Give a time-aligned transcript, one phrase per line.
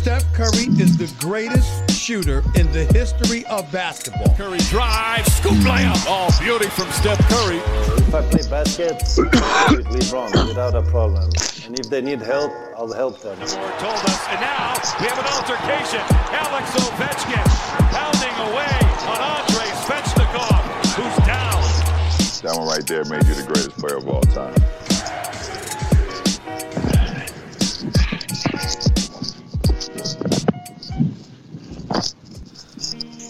[0.00, 4.34] Steph Curry is the greatest shooter in the history of basketball.
[4.34, 5.92] Curry drives, scoop layup.
[6.08, 7.58] Oh, beauty from Steph Curry.
[8.00, 8.96] If I play basket
[9.76, 11.28] with LeBron without a problem,
[11.66, 13.36] and if they need help, I'll help them.
[13.40, 16.00] Moore told us, and now we have an altercation.
[16.32, 17.44] Alex Ovechkin
[17.92, 18.72] pounding away
[19.04, 20.64] on Andrei Svechnikov,
[20.96, 21.60] who's down.
[22.40, 24.56] That one right there made you the greatest player of all time.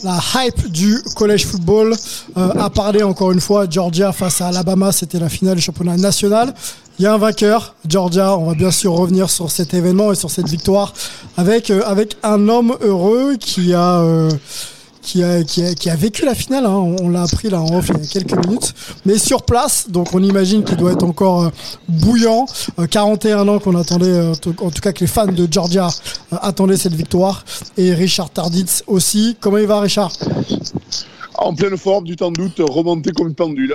[0.02, 1.94] La hype du collège football
[2.36, 3.66] euh, a parlé encore une fois.
[3.68, 6.54] Georgia face à Alabama, c'était la finale du championnat national.
[6.98, 8.36] Il y a un vainqueur, Georgia.
[8.36, 10.94] On va bien sûr revenir sur cet événement et sur cette victoire
[11.36, 14.30] avec euh, avec un homme heureux qui a euh,
[15.02, 16.66] qui a, qui a, qui a vécu la finale.
[16.66, 16.70] hein.
[16.70, 18.74] On, on l'a appris là en off il y a quelques minutes.
[19.06, 21.48] Mais sur place, donc on imagine qu'il doit être encore euh,
[21.88, 22.46] bouillant.
[22.78, 25.88] Euh, 41 ans qu'on attendait, euh, en tout- cas que les fans de Georgia
[26.32, 27.44] euh, attendaient cette victoire.
[27.76, 29.36] Et Richard Tarditz aussi.
[29.40, 30.12] Comment il va, Richard?
[31.34, 33.74] En pleine forme, du temps de doute, remonté comme une pendule.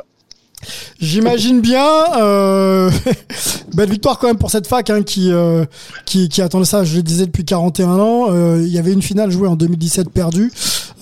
[1.00, 1.86] J'imagine bien.
[2.18, 2.90] Euh,
[3.74, 5.66] belle victoire quand même pour cette fac hein, qui, euh,
[6.06, 8.28] qui, qui attendait ça, je le disais, depuis 41 ans.
[8.30, 10.52] Euh, il y avait une finale jouée en 2017 perdue.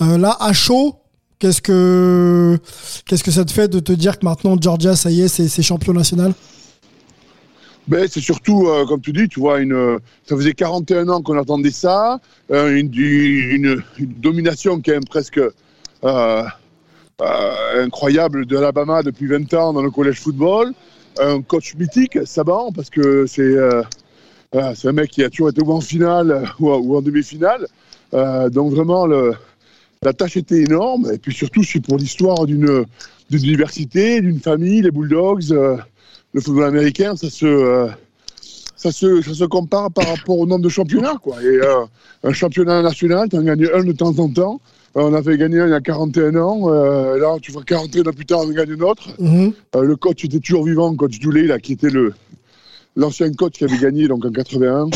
[0.02, 0.96] Euh, là, à chaud,
[1.38, 2.58] qu'est-ce que,
[3.16, 6.32] ça te fait de te dire que maintenant Georgia, ça y est, c'est, champion national?
[7.86, 11.38] Ben, c'est surtout, euh, comme tu dis, tu vois, une, ça faisait 41 ans qu'on
[11.38, 12.18] attendait ça,
[12.50, 15.52] euh, une, domination quand même presque euh,
[17.20, 20.72] euh, incroyable de l'Alabama depuis 20 ans dans le collège football,
[21.20, 23.82] un coach mythique, Saban, parce que c'est euh,
[24.54, 27.66] euh, c'est un mec qui a toujours été ou en finale euh, ou, en- demi-finale,
[28.14, 29.32] Euh, donc vraiment le,
[30.04, 32.84] la tâche était énorme, et puis surtout c'est pour l'histoire d'une
[33.30, 35.52] université, d'une famille, les Bulldogs.
[35.52, 35.76] euh,
[36.32, 37.86] le football américain, ça se, euh,
[38.76, 41.14] ça se, ça se compare par rapport au nombre de championnats.
[41.22, 41.40] Quoi.
[41.40, 41.84] Et euh,
[42.24, 44.60] un championnat national, tu en gagnes un de temps en temps.
[44.96, 46.68] On avait gagné un il y a 41 ans.
[46.68, 49.10] là, tu vois, 41 ans plus tard, on gagne un autre.
[49.20, 49.52] Mhm.
[49.80, 51.90] Le coach était toujours vivant, coach Doulé, là, qui était
[52.96, 54.88] l'ancien coach qui avait gagné donc en 81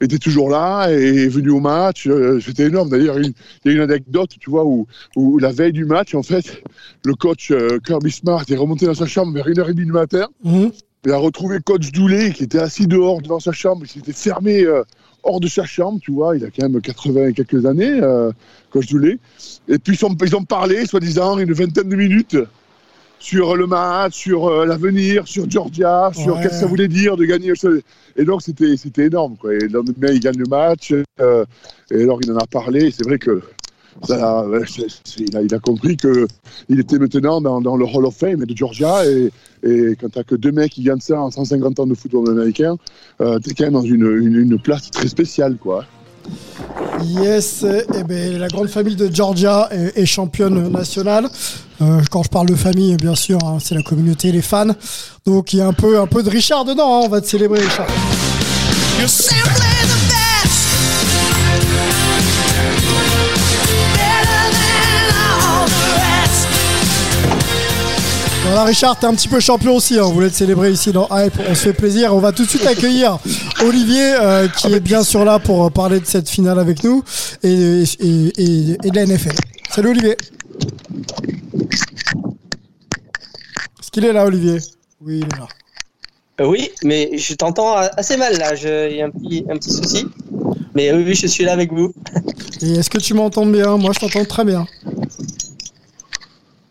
[0.00, 2.06] était toujours là et est venu au match.
[2.06, 2.88] Euh, C'était énorme.
[2.88, 3.32] D'ailleurs, il
[3.64, 6.62] y a une anecdote, tu vois, où, où la veille du match, en fait,
[7.04, 10.26] le coach euh, Kirby Smart est remonté dans sa chambre vers 1h30 du matin.
[10.44, 10.72] Mhm.
[11.06, 13.82] Il a retrouvé coach Doulé qui était assis dehors devant sa chambre.
[13.84, 14.82] Il s'était fermé euh,
[15.22, 16.36] hors de sa chambre, tu vois.
[16.36, 18.32] Il a quand même 80 et quelques années, euh,
[18.70, 19.18] coach Doulé.
[19.68, 22.36] Et puis ils ont, ils ont parlé, soi-disant, une vingtaine de minutes
[23.20, 26.42] sur le match, sur euh, l'avenir, sur Georgia, sur Ouais.
[26.42, 27.52] qu'est-ce que ça voulait dire de gagner.
[28.16, 29.36] Et donc c'était c'était énorme.
[29.36, 29.54] Quoi.
[29.54, 30.92] Et le lendemain, il gagne le match.
[31.20, 31.44] euh,
[31.92, 32.86] et alors il en a parlé.
[32.86, 33.42] et C'est vrai que
[34.04, 34.46] ça,
[35.18, 36.26] il, a, il a compris que
[36.68, 39.04] il était maintenant dans, dans le Hall of Fame de Georgia.
[39.06, 39.30] Et,
[39.62, 42.76] et quand t'as que deux mecs qui gagnent ça en 150 ans de football américain,
[43.20, 45.84] euh, t'es quand même dans une, une, une place très spéciale, quoi.
[47.04, 51.28] Yes, eh ben, la grande famille de Georgia est, est championne nationale.
[51.80, 54.66] Euh, quand je parle de famille, bien sûr, hein, c'est la communauté, les fans.
[55.26, 56.98] Donc il y a un peu, un peu de Richard dedans.
[56.98, 57.86] hein, on va te célébrer, Richard.
[68.52, 69.96] Voilà, Richard, t'es un petit peu champion aussi.
[69.96, 71.34] hein, on voulait te célébrer ici dans Hype.
[71.48, 72.12] On se fait plaisir.
[72.12, 73.18] On va tout de suite accueillir
[73.64, 77.04] Olivier, euh, qui est bien sûr là pour euh, parler de cette finale avec nous
[77.44, 79.36] et, et, et- et de la NFL.
[79.70, 80.16] Salut Olivier.
[83.78, 84.58] Est-ce qu'il est là, Olivier?
[85.00, 85.46] Oui, il est là.
[86.40, 88.56] Euh, oui, mais je t'entends assez mal là.
[88.56, 90.06] Je- Il y a un petit, un petit souci.
[90.74, 91.92] Mais oui, oui, je suis là avec vous.
[92.62, 93.76] Et est-ce que tu m'entends bien?
[93.76, 94.66] Moi, je t'entends très bien.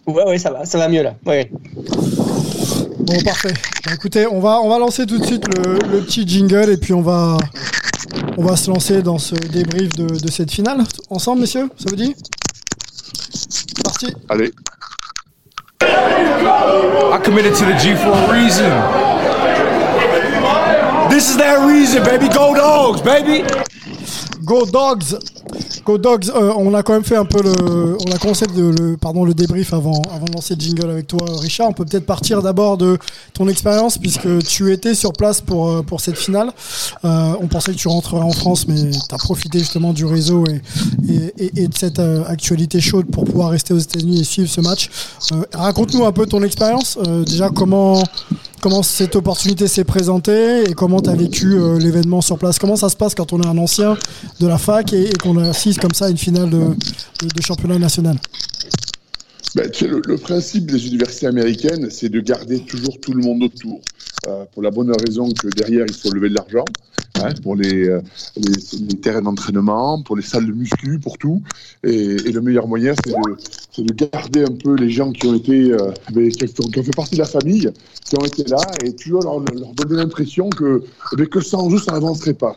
[0.08, 1.14] Ouais, ouais, ça va, ça va mieux là.
[1.26, 1.50] Ouais.
[3.00, 3.54] Bon, parfait.
[3.86, 6.78] Bah, écoutez, on va, on va lancer tout de suite le, le petit jingle et
[6.78, 7.38] puis on va,
[8.38, 10.84] on va se lancer dans ce débrief de, de cette finale.
[11.10, 12.16] Ensemble, messieurs, ça vous dit?
[13.34, 14.14] C'est parti.
[14.30, 14.52] Allez.
[15.82, 18.70] I committed to the G for a reason.
[21.10, 22.30] This is that reason, baby.
[22.30, 23.44] Go dogs, baby.
[24.50, 25.20] Go Dogs
[25.86, 28.64] Go Dogs, euh, on a quand même fait un peu le, on a commencé de,
[28.64, 31.70] le, pardon, le débrief avant, de lancer le jingle avec toi, Richard.
[31.70, 32.98] On peut peut-être partir d'abord de
[33.34, 36.52] ton expérience puisque tu étais sur place pour, euh, cette finale.
[37.06, 40.44] Euh, on pensait que tu rentrerais en France, mais tu as profité justement du réseau
[40.48, 44.90] et, de cette actualité chaude pour pouvoir rester aux États-Unis et suivre ce match.
[45.54, 46.98] Raconte-nous un peu ton expérience.
[47.26, 48.04] Déjà, comment,
[48.60, 52.60] comment cette opportunité s'est présentée et comment tu as vécu euh, l'événement sur place?
[52.60, 53.98] Comment ça se passe quand on est un ancien
[54.40, 58.18] de la fac et, qu'on assiste comme ça à une finale de, championnat national?
[59.56, 63.82] Ben, le principe des universités américaines, c'est de garder toujours tout le monde autour.
[64.28, 66.66] Euh, pour la bonne raison que derrière, il faut lever de l'argent.
[67.42, 68.02] Pour les, euh,
[68.38, 71.42] les, les terrains d'entraînement, pour les salles de muscu, pour tout.
[71.84, 75.72] Et, le meilleur moyen, c'est de, de garder un peu les gens qui ont été,
[75.72, 77.72] euh, ben, qui, ont, fait partie de la famille,
[78.06, 80.84] qui ont été là, et toujours leur, leur donner l'impression que,
[81.16, 82.56] ben, que sans eux, ça n'avancerait pas.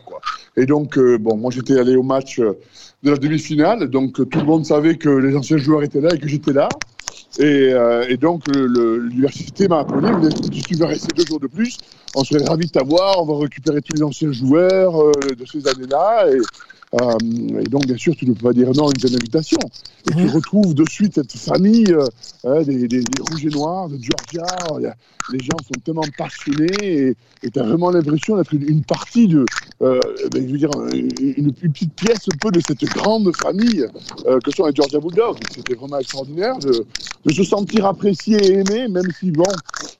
[0.55, 4.45] Et donc, euh, bon, moi, j'étais allé au match de la demi-finale, donc tout le
[4.45, 6.69] monde savait que les anciens joueurs étaient là et que j'étais là.
[7.39, 11.39] Et, euh, et donc, l'université m'a appelé, il m'a dit, tu veux rester deux jours
[11.39, 11.77] de plus,
[12.15, 15.67] on serait ravis de t'avoir, on va récupérer tous les anciens joueurs euh, de ces
[15.67, 16.27] années-là.
[16.93, 19.59] Euh, et donc, bien sûr, tu ne peux pas dire non à une telle invitation.
[20.07, 22.07] Et tu retrouves de suite cette famille euh,
[22.45, 24.45] hein, des, des- des Rouges et Noirs de Georgia.
[25.31, 29.45] Les gens sont tellement passionnés et tu as vraiment l'impression d'être une, une partie de,
[29.81, 29.99] euh,
[30.31, 33.85] ben, je veux dire, une, une petite pièce un peu de cette grande famille
[34.43, 35.37] que sont les Georgia Bulldogs.
[35.55, 36.85] C'était vraiment extraordinaire de,
[37.25, 39.45] de se sentir apprécié et aimé, même si, bon,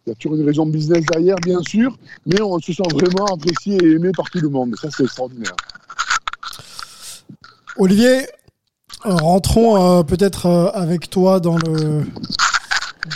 [0.06, 3.34] il y a toujours une raison business derrière, bien sûr, mais on se sent vraiment
[3.34, 4.76] apprécié et aimé par tout le monde.
[4.82, 5.56] Ça, c'est extraordinaire.
[7.78, 8.28] Olivier,
[9.06, 12.04] euh, rentrons euh, peut-être euh, avec toi dans le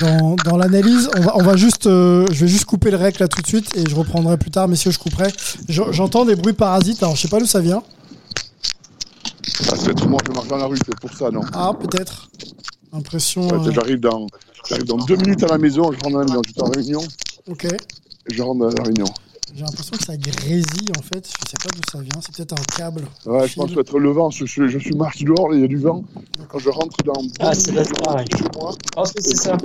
[0.01, 1.09] dans, dans l'analyse.
[1.18, 3.48] On va, on va juste, euh, je vais juste couper le rec là tout de
[3.48, 5.31] suite et je reprendrai plus tard, messieurs, je couperai.
[5.69, 7.83] Je- J'entends des bruits parasites, alors je sais pas d'où ça vient.
[9.69, 12.30] Ah, c'est être moi, je marche dans la rue, c'est pour ça, non Ah, peut-être.
[12.94, 13.48] Impression.
[13.48, 14.27] Ouais, J'arrive dans,
[15.06, 17.01] deux minutes à la maison, je rentre dans la maison, j'étais en réunion,
[17.50, 17.68] ok.
[18.30, 19.06] je rentre dans la réunion.
[19.56, 21.26] J'ai l'impression que ça grésille en fait.
[21.28, 22.22] Je sais pas d'où ça vient.
[22.22, 23.04] C'est peut-être un câble.
[23.26, 23.76] Ouais, un je pense fil.
[23.76, 26.04] que être le vent, je, je, je suis marche dehors, il y a du vent.
[26.50, 28.28] Quand je rentre dans Ah, c'est minutes, là, je rentre pareil.
[28.38, 28.72] chez moi.
[28.84, 29.58] Je pense que c'est ça.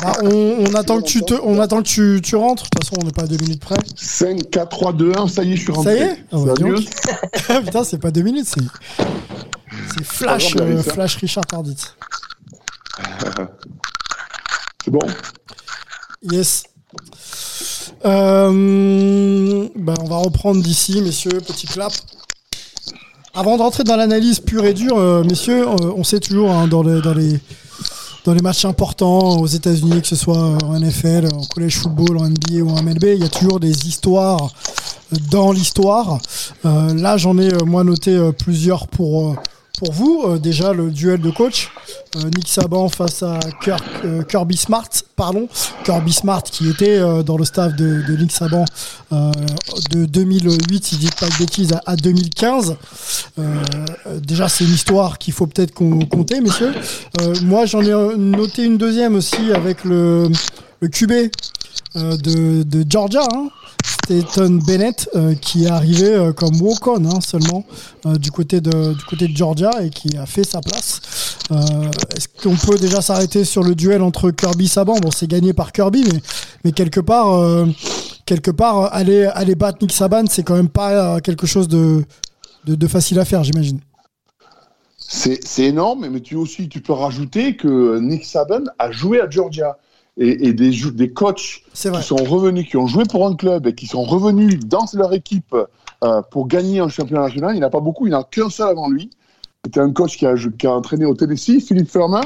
[0.00, 2.64] Bah, on, on attend que tu te, on attend que tu, tu rentres.
[2.64, 3.76] De toute façon, on n'est pas à deux minutes près.
[3.96, 5.98] 5, 4, 3, 2, 1, ça y est, je suis Ça rentré.
[5.98, 7.60] y est Ah, bah.
[7.64, 8.60] Putain, c'est pas deux minutes, c'est.
[9.96, 10.82] C'est Flash, euh.
[10.82, 11.76] Flash Richard Tardit.
[14.84, 15.00] C'est bon?
[16.22, 16.64] Yes.
[18.04, 21.92] Euh, bah, on va reprendre d'ici, messieurs, petit clap.
[23.34, 26.82] Avant d'entrer dans l'analyse pure et dure, euh, messieurs, euh, on sait toujours hein, dans,
[26.82, 27.38] le- dans les,
[28.24, 32.28] dans les matchs importants aux États-Unis, que ce soit en NFL, en collège football, en
[32.30, 34.42] NBA ou en MLB, il y a toujours des histoires
[35.12, 36.18] euh, dans l'histoire.
[36.64, 39.36] Là, j'en ai moi noté plusieurs pour,
[39.78, 40.24] pour vous.
[40.26, 41.70] Euh, déjà, le duel de coach.
[42.16, 45.48] Euh, Nick Saban face à Kirk- euh, Kirby Smart, pardon,
[45.84, 48.64] Kirby Smart qui était euh, dans le staff de, de Nick Saban
[49.12, 49.30] euh,
[49.90, 52.76] de 2008, si je dis pas de bêtises, à, à 2015.
[53.38, 53.54] Euh,
[54.22, 56.72] déjà, c'est une histoire qu'il faut peut-être qu'on compter, messieurs.
[57.42, 60.28] Moi, j'en ai noté une deuxième aussi avec le,
[60.80, 61.12] le QB
[61.94, 63.48] de, de Georgia, hein,
[64.06, 67.64] Staten Bennett, euh, qui est arrivé euh, comme walk-on hein, seulement
[68.06, 71.00] euh, du, côté de, du côté de Georgia et qui a fait sa place.
[71.50, 74.98] Est-ce qu'on peut déjà s'arrêter sur le duel entre Kirby et Saban?
[74.98, 76.20] Bon, c'est gagné par Kirby, mais,
[76.64, 77.66] mais quelque part,
[78.24, 82.04] quelque part aller, aller battre Nick Saban, c'est quand même pas quelque chose de,
[82.64, 83.80] de, de facile à faire, j'imagine.
[84.98, 89.30] C'est c'est énorme, mais tu aussi, tu peux rajouter que Nick Saban a joué à
[89.30, 89.78] Georgia.
[90.18, 93.74] Et, et des, des coachs qui sont revenus, qui ont joué pour un club et
[93.74, 95.54] qui sont revenus dans leur équipe
[96.04, 98.20] euh, pour gagner un championnat national, il n'y en a pas beaucoup, il n'y en
[98.20, 99.10] a qu'un seul avant lui.
[99.64, 102.24] C'était un coach qui a, qui a entraîné au Tennessee, Philippe Furman,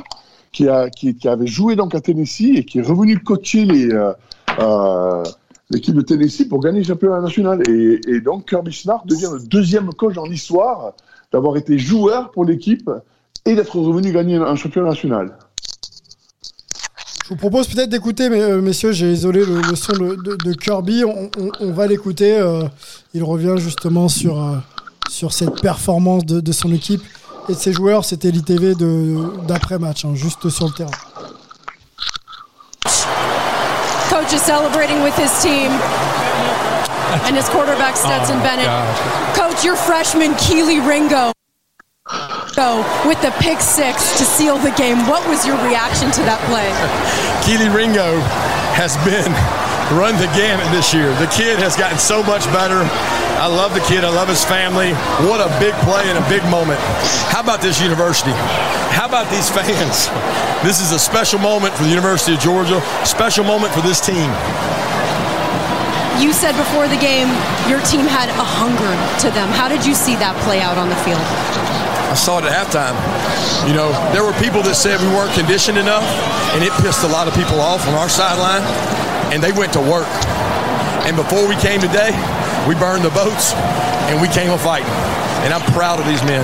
[0.53, 3.91] qui, a, qui, qui avait joué donc à Tennessee et qui est revenu coacher les,
[3.91, 4.13] euh,
[4.59, 5.25] euh,
[5.71, 7.63] l'équipe de Tennessee pour gagner le championnat national.
[7.69, 10.93] Et, et donc Kirby Smart devient le deuxième coach en histoire
[11.33, 12.91] d'avoir été joueur pour l'équipe
[13.47, 15.37] et d'être revenu gagner un championnat national.
[17.31, 20.53] Je vous propose peut-être d'écouter, euh, messieurs, j'ai isolé le, le son de, de- de
[20.53, 21.05] Kirby.
[21.05, 22.37] On, on- on va l'écouter.
[22.37, 22.65] euh,
[23.15, 24.57] il revient justement sur, euh,
[25.09, 27.03] sur cette performance de, de son équipe
[27.49, 28.05] et de ses joueurs.
[28.05, 30.91] C'était l'ITV de- d'après-match, hein, juste sur le terrain.
[34.09, 35.71] Coach is celebrating with his team
[37.29, 38.67] and his quarterback Stetson Oh, Bennett.
[38.67, 39.39] gosh.
[39.39, 41.31] Coach, your freshman Keely Ringo
[42.53, 45.07] go with the pick six to seal the game.
[45.07, 46.69] What was your reaction to that play?
[47.47, 48.19] Keely Ringo
[48.75, 49.31] has been
[49.99, 51.11] run the gamut this year.
[51.19, 52.83] The kid has gotten so much better.
[53.41, 54.05] I love the kid.
[54.05, 54.93] I love his family.
[55.27, 56.79] What a big play and a big moment.
[57.33, 58.35] How about this university?
[58.93, 60.11] How about these fans?
[60.63, 64.31] This is a special moment for the University of Georgia, special moment for this team.
[66.21, 67.33] You said before the game
[67.65, 68.93] your team had a hunger
[69.25, 69.49] to them.
[69.49, 71.25] How did you see that play out on the field?
[72.11, 72.99] I saw it at halftime.
[73.71, 76.03] You know, there were people that said we weren't conditioned enough,
[76.59, 78.67] and it pissed a lot of people off on our sideline,
[79.31, 80.11] and they went to work.
[81.07, 82.11] And before we came today,
[82.67, 83.55] we burned the boats,
[84.11, 84.91] and we came on fighting.
[85.47, 86.43] And I'm proud of these men.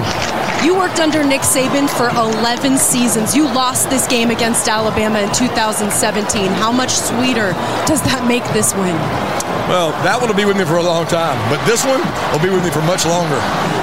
[0.63, 3.35] You worked under Nick Saban for 11 seasons.
[3.35, 6.47] You lost this game against Alabama in 2017.
[6.63, 7.59] How much sweeter
[7.91, 8.95] does that make this win?
[9.67, 11.99] Well, that one will be with me for a long time, but this one
[12.31, 13.35] will be with me for much longer.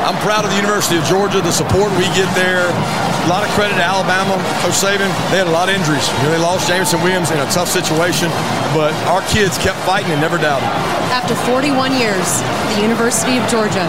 [0.07, 2.71] I'm proud of the University of Georgia, the support we get there.
[2.71, 5.11] A lot of credit to Alabama, Coach Saban.
[5.27, 6.07] They had a lot of injuries.
[6.23, 8.31] You know, they lost Jameson Williams in a tough situation,
[8.71, 10.67] but our kids kept fighting and never doubted.
[11.11, 12.27] After 41 years,
[12.75, 13.83] the University of Georgia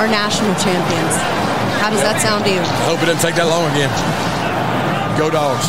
[0.00, 1.12] are national champions.
[1.84, 2.64] How does that sound to you?
[2.64, 3.92] I hope it doesn't take that long again.
[5.20, 5.68] Go Dogs.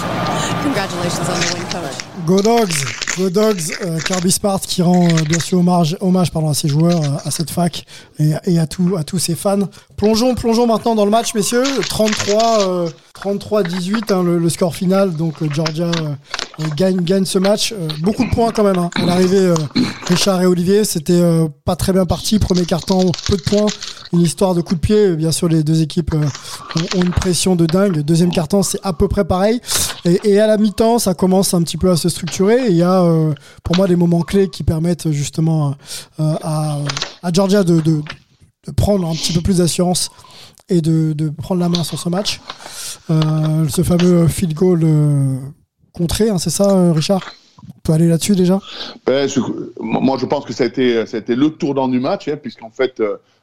[0.63, 1.99] Congratulations on the win, coach.
[2.23, 2.79] Go Dogs,
[3.17, 6.67] Go Dogs, euh, Kirby Smart qui rend euh, bien sûr hommage, hommage pardon, à ses
[6.67, 7.85] joueurs, euh, à cette fac
[8.19, 9.69] et, à, tout, à tous ses fans.
[9.95, 11.63] Plongeons, plongeons maintenant dans le match, messieurs.
[11.87, 12.89] 33, euh,
[13.23, 15.13] 33-18, hein, le, le score final.
[15.13, 17.73] Donc euh, Georgia euh, gagne, gagne ce match.
[17.73, 18.77] Euh, beaucoup de points quand même.
[18.77, 18.89] Hein.
[18.95, 19.55] À l'arrivée, euh,
[20.07, 22.39] Richard et Olivier, c'était euh, pas très bien parti.
[22.39, 23.67] Premier carton, peu de points.
[24.13, 25.15] Une histoire de coup de pied.
[25.15, 28.01] Bien sûr, les deux équipes euh, ont, une pression de dingue.
[28.01, 29.59] Deuxième carton, c'est à peu près pareil.
[30.05, 32.67] Et, à la mi-temps, ça commence un petit peu à se structurer.
[32.69, 35.73] Il y a, euh, pour moi, des moments clés qui permettent justement
[36.19, 36.77] euh, à,
[37.23, 38.03] à Georgia de, de
[38.77, 40.11] prendre un petit peu plus d'assurance
[40.69, 42.41] et de, de prendre la main sur ce match.
[43.09, 45.37] Euh, ce fameux field goal euh,
[45.93, 47.21] contré, hein, c'est ça, euh, Richard?
[47.67, 48.59] On peut aller là-dessus déjà?
[49.05, 49.29] Ben,
[49.79, 53.01] moi, je pense que ça a été, ça le tournant du match, hein, puisqu'en fait,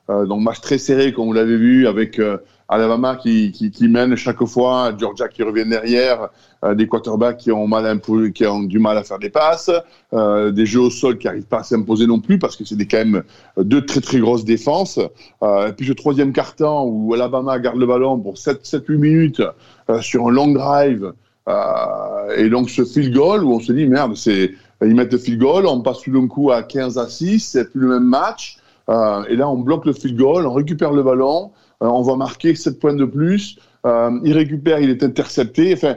[0.08, 2.38] donc match très serré, comme vous l'avez vu, avec euh,
[2.72, 6.28] Alabama qui, qui, mène chaque fois, Georgia qui revient derrière,
[6.64, 8.00] euh, des quarterbacks qui ont, mal
[8.34, 9.70] qui du mal à faire des passes,
[10.14, 12.76] euh, des jeux au sol qui n'arrivent pas à s'imposer non plus, parce que c'est
[12.86, 13.22] quand même
[13.58, 14.98] deux très très grosses défenses.
[15.42, 19.42] Euh, et puis le troisième quart-temps où Alabama garde le ballon pour 7-8 minutes
[19.90, 21.12] euh, sur un long drive.
[21.48, 25.18] Euh, et donc ce field goal où on se dit merde, c'est ils mettent le
[25.18, 28.08] field goal, on passe tout d'un coup à 15 à 6, c'est plus le même
[28.08, 28.58] match.
[28.88, 32.16] Euh, et là, on bloque le field goal, on récupère le ballon, euh, on va
[32.16, 33.58] marquer 7 points de plus.
[33.84, 35.74] Euh, il récupère, il est intercepté.
[35.74, 35.96] Enfin,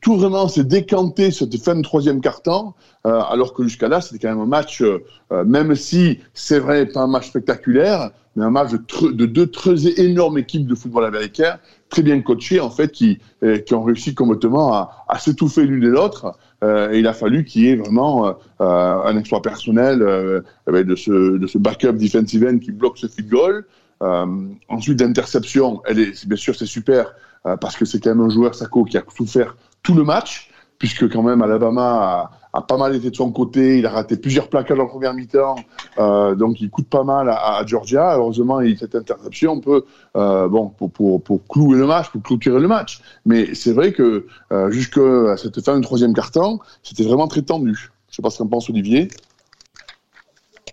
[0.00, 4.34] tout- vraiment s'est décanté cette fin de troisième quart-temps, alors que jusqu'à là, c'était quand
[4.34, 4.82] même un match,
[5.30, 10.38] même si c'est vrai, pas un match spectaculaire, mais un match de, deux très énormes
[10.38, 11.58] équipes de football américain,
[11.88, 13.18] très bien coachées en fait, qui,
[13.64, 16.36] qui ont réussi complètement à, à s'étouffer l'une et l'autre.
[16.64, 20.94] Euh, et il a fallu qu'il y ait vraiment euh, euh, un exploit personnel de,
[20.96, 23.64] ce, backup defensive end qui bloque ce field goal.
[24.68, 27.14] Ensuite, l'interception, elle est, bien sûr, c'est super
[27.60, 31.10] parce que c'est quand même un joueur Sacco qui a souffert tout le match, puisque
[31.10, 33.78] quand même Alabama a, a pas mal été de son côté.
[33.78, 35.56] Il a raté plusieurs plaquages en première mi-temps,
[35.98, 38.16] euh, donc il coûte pas mal à, Georgia.
[38.16, 39.84] Heureusement, il, cette interception peut,
[40.16, 43.00] euh, bon, pour, clouer le match, pour clôturer le match.
[43.24, 47.90] Mais c'est vrai que euh, jusqu'à cette fin du troisième quart-temps, c'était vraiment très tendu.
[48.10, 49.08] Je sais pas ce qu'en pense Olivier.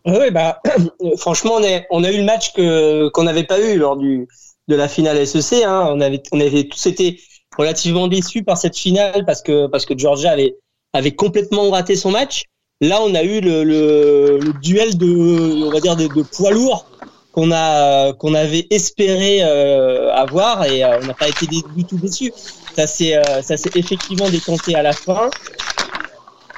[0.05, 0.61] Oui, bah,
[1.17, 1.55] franchement,
[1.91, 4.25] on, a eu le match qu'on n'avait pas eu lors de
[4.67, 5.63] la finale SEC.
[5.63, 5.87] Hein.
[5.89, 7.19] On avait on avait tous été
[7.57, 10.55] relativement déçus par cette finale parce que parce que Georgia avait
[10.93, 12.43] avait complètement raté son match.
[12.81, 16.85] Là, on a eu le, le, le duel de on va dire de, poids lourds
[17.31, 21.97] qu'on a qu'on avait espéré euh, avoir et euh, on n'a pas été du tout
[21.97, 22.33] déçus.
[22.75, 25.29] Ça s'est euh, ça s'est effectivement décanté à la fin.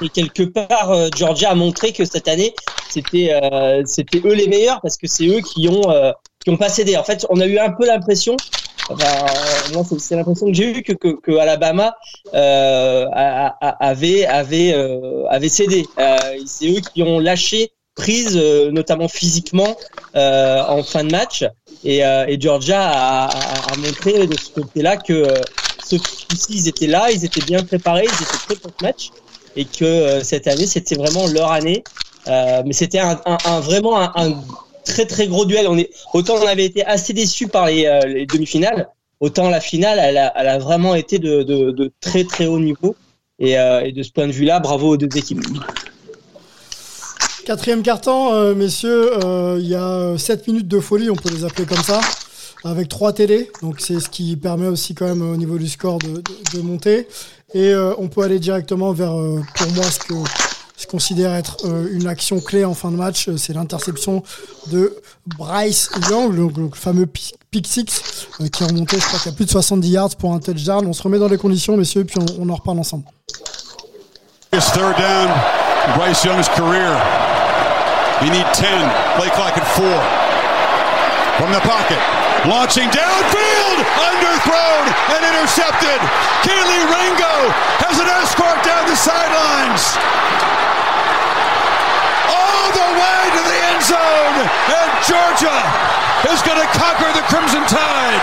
[0.02, 2.54] Et quelque part, euh, Georgia a montré que cette année,
[2.90, 5.82] c'était euh, c'était eux les meilleurs parce que c'est eux qui ont
[6.42, 6.96] qui ont pas cédé.
[6.96, 8.36] En fait, on a eu un peu l'impression,
[8.88, 11.94] enfin, euh, moi c'est- l'impression que j'ai eu que, que, que Alabama
[12.34, 15.92] euh, avait avait euh, avait cédé.
[15.98, 19.78] Euh, c'est eux qui ont lâché prise, euh, notamment physiquement,
[20.16, 21.44] euh, en fin de match.
[21.82, 23.26] Et, et Georgia a,
[23.68, 25.46] a, a montré de ce côté-là que
[25.78, 29.12] ce coup-ci, ils étaient là, ils étaient bien préparés, ils étaient prêts pour ce match
[29.54, 31.86] et que cette année c'était vraiment leur année.
[32.26, 34.44] Mais c'était un, un, un- vraiment un, un
[34.86, 35.66] très très gros duel.
[36.14, 38.88] Autant on avait été assez déçus par les, euh, les demi-finales,
[39.20, 42.96] autant la finale elle a, vraiment été de, très très haut niveau.
[43.38, 45.42] Et, euh, et de ce point de vue-là, bravo aux deux équipes.
[47.44, 49.10] Quatrième carton, euh, messieurs,
[49.58, 52.00] il y a 7 minutes de folie, on peut les appeler comme ça,
[52.64, 53.50] avec trois télés.
[53.60, 56.22] Donc c'est ce qui permet aussi quand même au niveau du score de,
[56.54, 57.06] de- monter.
[57.52, 60.14] Et on peut aller directement vers, pour moi, ce que
[60.76, 63.28] se considère être euh, une action clé en fin de match.
[63.28, 64.22] Euh, C'est l'interception
[64.70, 64.94] de
[65.26, 69.34] Bryce Young, le, fameux pi- pick six, euh, qui est remonté, je crois qu'il y
[69.34, 70.86] a plus de 70 yards pour un touchdown.
[70.86, 73.04] On se remet dans les conditions, messieurs, puis on, en reparle ensemble.
[74.52, 75.28] It's third down,
[75.96, 76.92] Bryce Young's career.
[78.22, 78.66] You need 10,
[79.18, 80.00] play clock at four.
[81.36, 82.00] From the pocket,
[82.48, 86.00] launching downfield, underthrown and intercepted.
[86.40, 87.52] Keely Ringo
[87.84, 89.98] has an escort down the sidelines.
[92.66, 94.38] All the way to the end zone,
[94.74, 95.54] and Georgia
[96.32, 98.22] is going to conquer the Crimson Tide.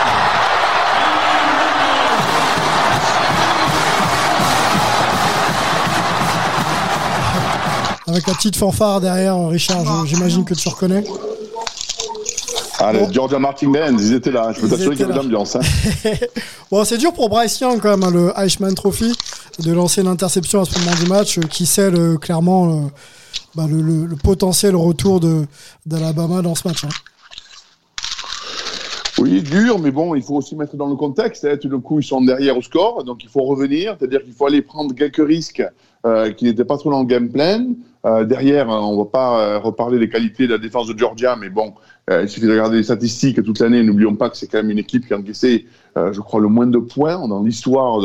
[8.05, 11.05] Avec la petite fanfare derrière, Richard, j'imagine que tu reconnais.
[12.79, 14.51] Ah, les Georgia Martin Band, ils étaient là.
[14.53, 15.55] Je peux t'assurer qu'il y avait l'ambiance.
[15.55, 15.61] Hein.
[16.69, 19.13] Bon, c'est dur pour Bryce Young quand même, hein, le Eichmann Trophy,
[19.59, 22.89] de lancer une interception à ce moment du match euh, qui scelle clairement
[23.55, 25.19] bah, le, potentiel retour
[25.85, 26.85] d'Alabama dans ce match.
[26.85, 26.89] hein.
[29.19, 31.45] Oui, dur, mais bon, il faut aussi mettre dans le contexte.
[31.45, 31.57] hein.
[31.61, 33.95] Tout d'un coup, ils sont derrière au score, donc il faut revenir.
[33.97, 35.63] C'est-à-dire qu'il faut aller prendre quelques risques
[36.05, 37.75] euh, qui n'étaient pas trop dans le game plan.
[38.05, 40.97] Euh, derrière, hein, on ne va pas euh, reparler des qualités de la défense de
[40.97, 41.73] Georgia, mais bon,
[42.11, 43.81] il suffit de regarder les statistiques toute l'année.
[43.83, 46.67] N'oublions pas que c'est quand même une équipe qui a encaissé, je crois, le moins
[46.67, 48.01] de points dans l'histoire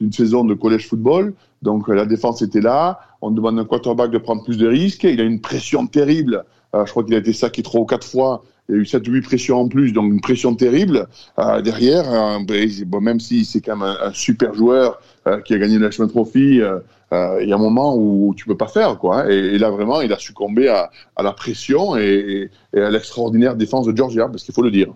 [0.00, 1.34] d'une saison de college football.
[1.62, 3.00] Donc la défense était là.
[3.22, 5.04] On demande à un quarterback de prendre plus de risques.
[5.04, 6.44] Il a une pression terrible.
[6.74, 8.44] Euh, je crois qu'il a été saqué trois ou quatre fois.
[8.68, 11.08] Il y a eu 7 ou 8 pressions en plus, donc une pression terrible.
[11.40, 15.40] Euh, derrière, euh, ben, bon, même si c'est quand même un, un super joueur euh,
[15.40, 16.78] qui a gagné le National Trophy, euh,
[17.12, 18.96] euh, il y a un moment où tu peux pas faire.
[18.98, 19.22] quoi.
[19.22, 19.28] hein.
[19.28, 23.86] Et, et là, vraiment, il a succombé à, à la pression et, à l'extraordinaire défense
[23.86, 24.94] de Georgia, parce qu'il faut le dire.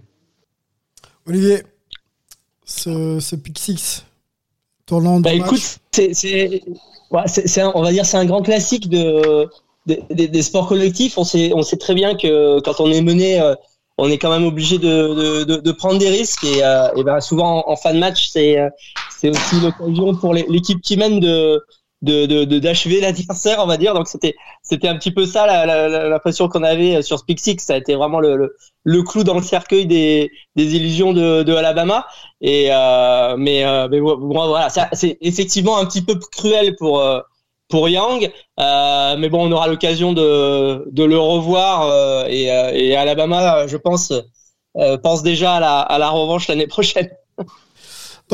[1.27, 1.63] Olivier,
[2.65, 4.05] ce, ce pick six
[4.87, 6.63] tournant Bah écoute, c'est,
[7.75, 9.49] on va dire c'est un grand classique de,
[9.87, 11.19] des- sports collectifs.
[11.19, 13.55] On sait, très bien que quand on est mené, euh,
[13.99, 16.45] on est quand même obligé de, prendre des risques.
[16.45, 18.69] Et, euh, ben souvent en, fin de match, c'est, euh,
[19.25, 21.63] aussi l'occasion pour l'équipe qui mène de,
[22.05, 23.95] de, d'achever l'adversaire, on va dire.
[23.95, 27.25] Donc c'était, c'était un petit peu ça la, la, la- l'impression qu'on avait sur ce
[27.25, 27.57] Pick Six.
[27.61, 31.43] Ça a été vraiment le, le, le clou dans le cercueil des, des illusions de,
[31.43, 32.07] de Alabama.
[32.41, 34.17] Et euh, mais, euh, mais bon,
[34.49, 37.21] voilà, c'est effectivement un petit peu cruel pour euh,
[37.69, 38.31] pour Young,
[38.61, 43.67] euh, mais bon, on aura l'occasion de, de le revoir euh, et, euh, et Alabama,
[43.67, 44.13] je pense,
[44.77, 47.09] euh, pense déjà à la, à la revanche l'année prochaine.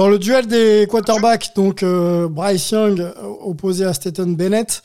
[0.00, 4.82] Dans le duel des quarterbacks, donc euh, Bryce Young euh, opposé à Staten Bennett.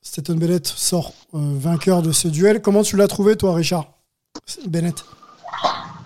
[0.00, 2.62] Staten Bennett sort euh, vainqueur de ce duel.
[2.62, 3.92] Comment tu l'as trouvé, toi, Richard?
[4.66, 5.04] Bennett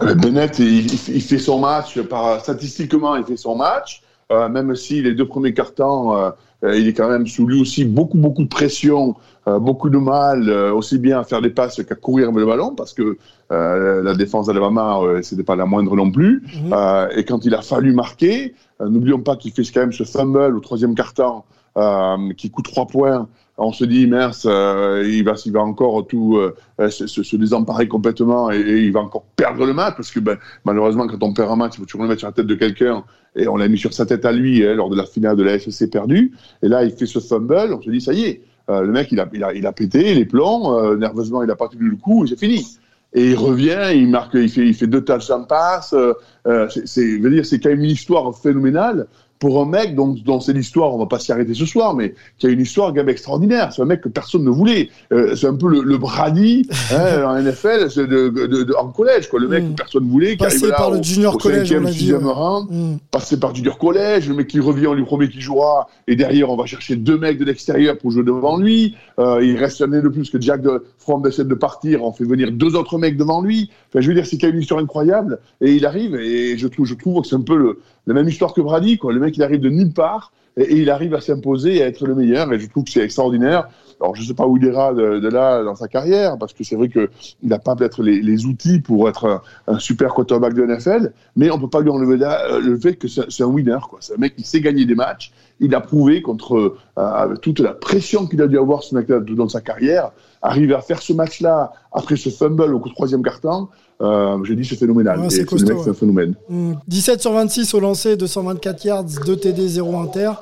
[0.00, 1.96] Bennett, il, fait son match,
[2.42, 6.34] statistiquement, il fait son match, même si les deux premiers cartons,
[6.64, 9.14] euh, il est quand même sous lui aussi beaucoup, beaucoup de pression,
[9.60, 12.74] beaucoup de mal, euh, aussi bien à faire des passes qu'à courir avec le ballon,
[12.74, 13.16] parce que
[13.52, 16.42] euh, la défense d'Alabama, euh, c'était pas la moindre non plus.
[16.72, 20.04] Euh, et quand il a fallu marquer, euh, n'oublions pas qu'il fait quand même ce
[20.04, 21.42] fumble au troisième carton,
[21.76, 23.28] euh, qui coûte trois points.
[23.58, 27.22] On se dit, mince, euh, il, va, il va encore tout euh, euh, se, se-
[27.22, 31.06] se désemparer complètement et, et il va encore perdre le match parce que ben, malheureusement,
[31.06, 33.02] quand on perd un match, il faut toujours le mettre sur la tête de quelqu'un
[33.34, 35.42] et on l'a mis sur sa tête à lui hein, lors de la finale de
[35.42, 36.32] la SEC perdue.
[36.62, 39.12] Et là, il fait ce fumble, on se dit, ça y est, euh, le mec,
[39.12, 41.88] il a, il, a, il a pété les plombs, euh, nerveusement, il a pas tenu
[41.90, 42.66] le coup et c'est fini.
[43.12, 45.92] Et il revient, il marque, il fait, il fait deux touchdowns passe.
[45.92, 46.12] Euh,
[46.46, 49.06] euh, c'est, c'est, je veux dire, c'est quand même une histoire phénoménale
[49.38, 52.14] pour un mec dont, dont c'est l'histoire, on va pas s'y arrêter ce soir, mais
[52.38, 53.72] qui a une histoire quand même extraordinaire.
[53.72, 54.88] C'est un mec que personne ne voulait.
[55.12, 59.28] Euh, c'est un peu le, le Brady hein, en NFL, de, de- de- en collège,
[59.28, 59.38] quoi.
[59.40, 61.80] Le mec que personne ne voulait, qui Passé arrive là par le junior collège, on
[61.80, 62.32] l'a dit, sixième ouais.
[62.32, 62.96] rang, Mm.
[63.10, 66.50] passé par junior collège, le mec qui revient, on lui promet qu'il jouera, et derrière
[66.50, 68.96] on va chercher deux mecs de l'extérieur pour jouer devant lui.
[69.18, 72.24] Euh, il reste année de plus que Jack de From essaie de partir, on fait
[72.24, 73.70] venir deux autres mecs devant lui.
[73.90, 76.66] Enfin, je veux dire, c'est quand même une histoire incroyable, et il arrive, et je
[76.66, 79.12] trouve, je trouve que c'est un peu le, la même histoire que Brady, quoi.
[79.12, 82.06] Le mec il arrive de nulle part, et, il arrive à s'imposer et à être
[82.06, 83.68] le meilleur, et je trouve que c'est extraordinaire.
[84.00, 86.76] Alors, je sais pas où il ira de, là dans sa carrière, parce que c'est
[86.76, 87.08] vrai que
[87.42, 91.58] il n'a pas peut-être les, outils pour être un, super quarterback de NFL, mais on
[91.58, 93.78] peut pas lui enlever euh, le fait que c'est un winner.
[94.00, 95.32] C'est un mec qui sait gagner des matchs.
[95.60, 100.10] Il a prouvé contre euh, toute la pression qu'il a dû avoir dans sa carrière,
[100.42, 103.68] arriver à faire ce match-là après ce fumble au troisième carton.
[104.02, 105.20] Euh, J'ai dit c'est phénoménal.
[105.20, 106.34] Ouais, c'est costaud, un phénomène.
[106.50, 106.74] Mm.
[106.86, 110.32] 17 sur 26 au lancer, 224 yards, 2 TD, 0 inter.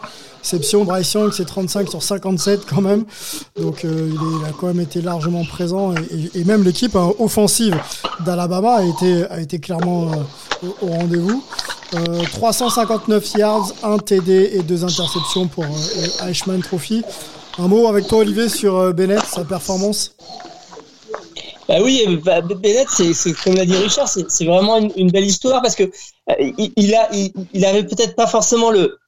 [0.41, 3.05] Exception, Bryce Young, c'est 35 sur 57 quand même.
[3.59, 5.95] Donc euh, il, est- il a quand même été largement présent.
[5.95, 7.77] Et, et- et même l'équipe hein, offensive
[8.27, 11.43] d'Alabama a été, a été clairement euh, au, au rendez-vous.
[11.95, 15.65] Euh, 359 yards, 1 TD et 2 interceptions pour
[16.27, 17.03] Eichmann Trophy.
[17.59, 20.17] Un mot avec toi, Olivier, sur Bennett, sa performance?
[21.69, 25.63] Bah oui, bah, Bennett, c'est comme l'a dit Richard, c'est vraiment une, une belle histoire
[25.63, 28.99] parce que euh, il, il a, il, il avait peut-être pas forcément le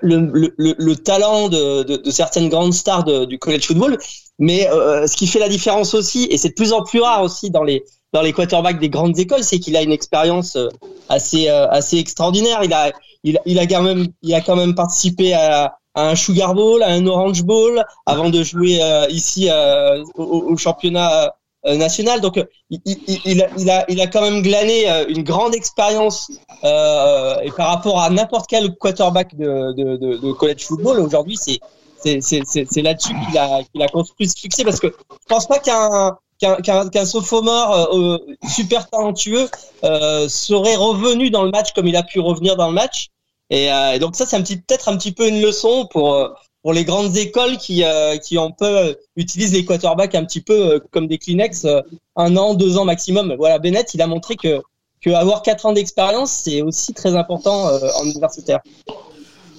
[0.00, 3.98] le, le, le- le talent de, de, de certaines grandes stars de- du college football,
[4.38, 7.22] mais euh, ce qui fait la différence aussi, et c'est de plus en plus rare
[7.22, 10.68] aussi dans les dans les quarterbacks des grandes écoles, c'est qu'il a une expérience euh,
[11.08, 12.60] assez euh, assez extraordinaire.
[12.64, 12.92] Il a
[13.24, 16.82] il, il a quand même il a quand même participé à, à un Sugar Bowl,
[16.82, 20.22] à un Orange Bowl, avant de jouer euh, ici euh, au,
[20.52, 21.34] au championnat
[21.66, 22.20] euh, national.
[22.20, 25.22] Donc, euh, il, il- il a, il, a, il a quand même glané euh, une
[25.22, 26.30] grande expérience
[26.64, 31.36] euh, et par rapport à n'importe quel quarterback de, de, de, de college football, aujourd'hui,
[31.36, 31.58] c'est
[32.02, 36.16] c'est là-dessus qu'il a, qu'il a construit ce succès parce que je pense pas qu'un
[36.40, 38.16] qu'un qu'un qu'un sophomore euh,
[38.48, 39.48] super talentueux
[39.84, 43.08] euh, serait revenu dans le match comme il a pu revenir dans le match.
[43.50, 46.14] Et, euh, et donc ça, c'est peut-être un petit peu une leçon pour
[46.62, 50.78] pour les grandes écoles qui euh, qui peu utilisent les quarterbacks un petit peu euh,
[50.90, 51.80] comme des Kleenex, euh,
[52.16, 53.34] un an, deux ans maximum.
[53.38, 54.60] Voilà, Bennett, il a montré que
[55.02, 58.60] que avoir quatre ans d'expérience, c'est aussi très important euh, en universitaire.
[58.86, 58.92] On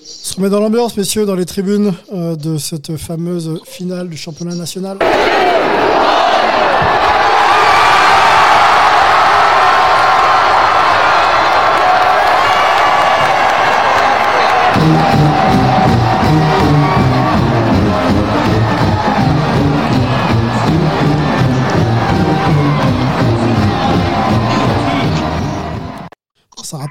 [0.04, 4.56] se remet dans l'ambiance, messieurs, dans les tribunes euh, de cette fameuse finale du championnat
[4.56, 5.00] national.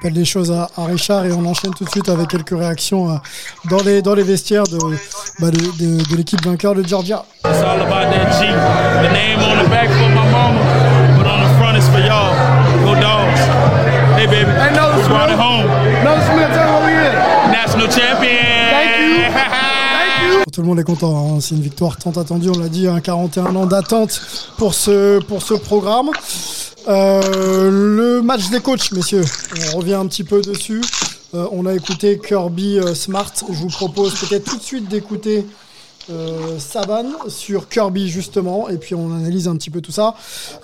[0.01, 3.11] Rappelle des choses à, à Richard et on enchaîne tout de suite avec quelques réactions
[3.11, 3.17] euh,
[3.69, 4.79] dans, les, dans les vestiaires de,
[5.39, 7.23] bah, de, de- de l'équipe vainqueur de Georgia.
[7.45, 8.47] It's all about that G.
[8.47, 10.61] The name on the back for my mama,
[11.19, 12.33] but on the front is for y'all.
[12.85, 13.41] Go dogs.
[14.17, 14.51] Hey baby.
[14.51, 15.67] Hey, no, we brought it home.
[16.05, 18.50] No Smith, tell me what National champion.
[20.61, 21.41] Tout le monde est content, hein.
[21.41, 24.21] c'est une victoire tant attendue, on l'a dit, hein, 41 ans d'attente
[24.59, 26.11] pour ce, pour ce programme.
[26.87, 29.25] Euh, le match des coachs, messieurs,
[29.73, 30.83] on revient un petit peu dessus.
[31.33, 35.47] Euh, on a écouté Kirby euh, Smart, je vous propose peut-être tout de suite d'écouter
[36.11, 40.15] euh, Saban sur Kirby justement, et puis on analyse un petit peu tout ça.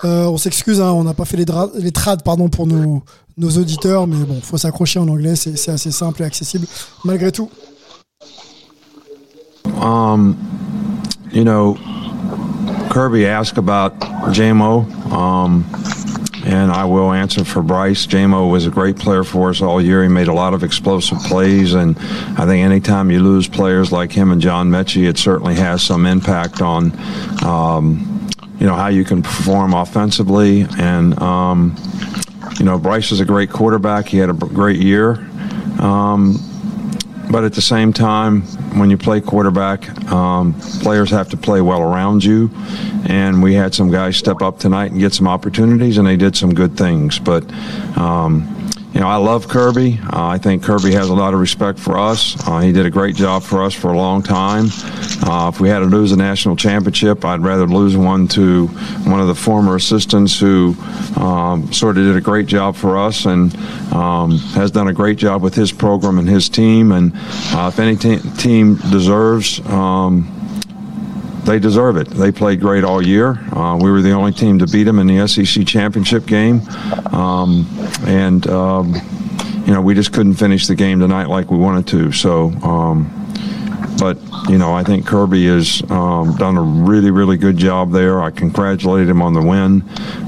[0.03, 1.45] On s'excuse, hein, on n'a pas fait les,
[1.79, 3.01] les trades pardon, pour nos,
[3.39, 6.67] nos auditeurs, mais bon, faut s'accrocher en anglais, c'est assez simple et accessible
[7.03, 7.49] malgré tout.
[9.77, 11.75] Um, you know,
[12.89, 15.65] Kirby asked about JMO, um,
[16.45, 18.07] and I will answer for Bryce.
[18.07, 20.03] JMO was a great player for us all year.
[20.03, 24.11] He made a lot of explosive plays, and I think anytime you lose players like
[24.11, 26.91] him and John Mechie, it certainly has some impact on.
[27.43, 28.13] Um,
[28.59, 31.75] you know how you can perform offensively, and um,
[32.57, 34.07] you know Bryce is a great quarterback.
[34.07, 35.11] He had a great year.
[35.79, 36.39] Um,
[37.29, 38.41] but at the same time,
[38.79, 42.49] when you play quarterback, um, players have to play well around you.
[43.05, 46.35] And we had some guys step up tonight and get some opportunities, and they did
[46.35, 47.19] some good things.
[47.19, 47.43] But,
[47.97, 48.56] um,
[48.97, 49.99] you know, I love Kirby.
[50.11, 52.35] Uh, I think Kirby has a lot of respect for us.
[52.47, 54.69] Uh, he did a great job for us for a long time.
[55.21, 58.65] Uh, if we had to lose a national championship, I'd rather lose one to
[59.05, 60.75] one of the former assistants who
[61.15, 63.55] um, sort of did a great job for us and
[63.93, 66.91] um, has done a great job with his program and his team.
[66.91, 67.11] And
[67.53, 70.36] uh, if any te- team deserves, um,
[71.47, 72.09] they deserve it.
[72.09, 73.39] They played great all year.
[73.55, 76.61] Uh, we were the only team to beat them in the SEC championship game,
[77.13, 77.65] um,
[78.05, 78.93] and um,
[79.65, 82.11] you know we just couldn't finish the game tonight like we wanted to.
[82.11, 83.09] So, um,
[83.97, 84.17] but
[84.49, 88.21] you know I think Kirby has um, done a really really good job there.
[88.21, 89.83] I congratulate him on the win.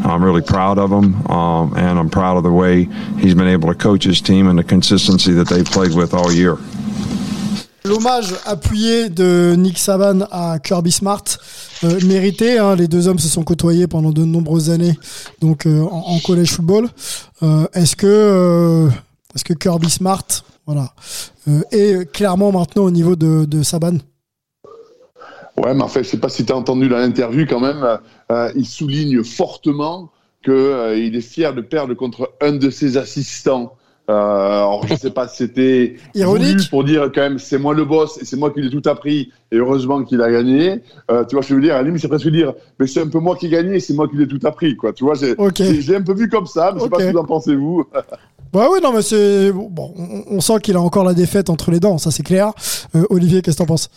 [0.06, 2.86] I'm really proud of him, um, and I'm proud of the way
[3.20, 6.32] he's been able to coach his team and the consistency that they've played with all
[6.32, 6.58] year.
[7.90, 11.24] L'hommage appuyé de Nick Saban à Kirby Smart,
[11.84, 12.60] euh, mérité.
[12.60, 12.76] hein.
[12.76, 14.96] les deux hommes se sont côtoyés pendant de nombreuses années,
[15.42, 16.88] donc euh, en, en college football.
[17.42, 18.88] Euh, est-ce que,
[19.34, 20.24] est-ce que Kirby Smart,
[20.68, 20.94] voilà,
[21.72, 23.98] est clairement maintenant au niveau de, de Saban?
[25.58, 27.98] Ouais, mais en fait, je sais pas si tu as entendu l'interview quand même,
[28.56, 30.12] il souligne fortement
[30.46, 33.74] qu'il est fier de perdre contre un de ses assistants.
[34.10, 36.70] Euh, alors, je sais pas si c'était Ironique.
[36.72, 39.32] pour dire quand même c'est moi le boss et c'est moi qui l'ai tout appris
[39.52, 40.82] et heureusement qu'il a gagné.
[41.12, 43.08] Euh, tu vois, je veux dire, à la limite, c'est presque dire mais c'est un
[43.08, 44.76] peu moi qui ai gagné et c'est moi qui l'ai tout appris.
[44.76, 44.94] Quoi.
[44.94, 45.58] Tu vois, j'ai Ok.
[45.58, 47.26] j'ai- j'ai un peu vu comme ça, mais je sais pas ce que vous en
[47.26, 47.86] pensez vous.
[48.52, 49.94] Bah oui, non, mais c'est bon.
[49.96, 52.52] On, on sent qu'il a encore la défaite entre les dents, ça c'est clair.
[52.96, 53.92] Euh, Olivier, qu'est-ce que t'en penses?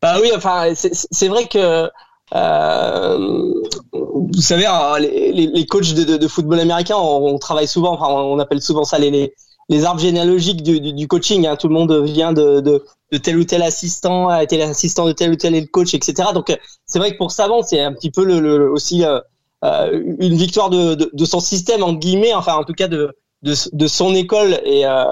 [0.00, 1.88] Bah oui, enfin, c'est vrai que
[2.34, 3.52] euh,
[3.92, 7.68] vous savez, hein, les, les- les coachs de, de- de football américain, on, on travaille
[7.68, 9.34] souvent, enfin, on appelle souvent ça les, les,
[9.68, 11.46] les arbres généalogiques du, du, coaching.
[11.46, 11.56] Hein.
[11.56, 15.12] Tout le monde vient de, de, de tel ou tel assistant, a été l'assistant de
[15.12, 16.30] tel ou tel coach, etc.
[16.34, 19.20] Donc c'est vrai que pour Savant, c'est un petit peu le, le- aussi euh,
[19.64, 23.54] euh, une victoire de, de son système en guillemets, enfin en tout cas de de,
[23.72, 25.04] de son école et, euh,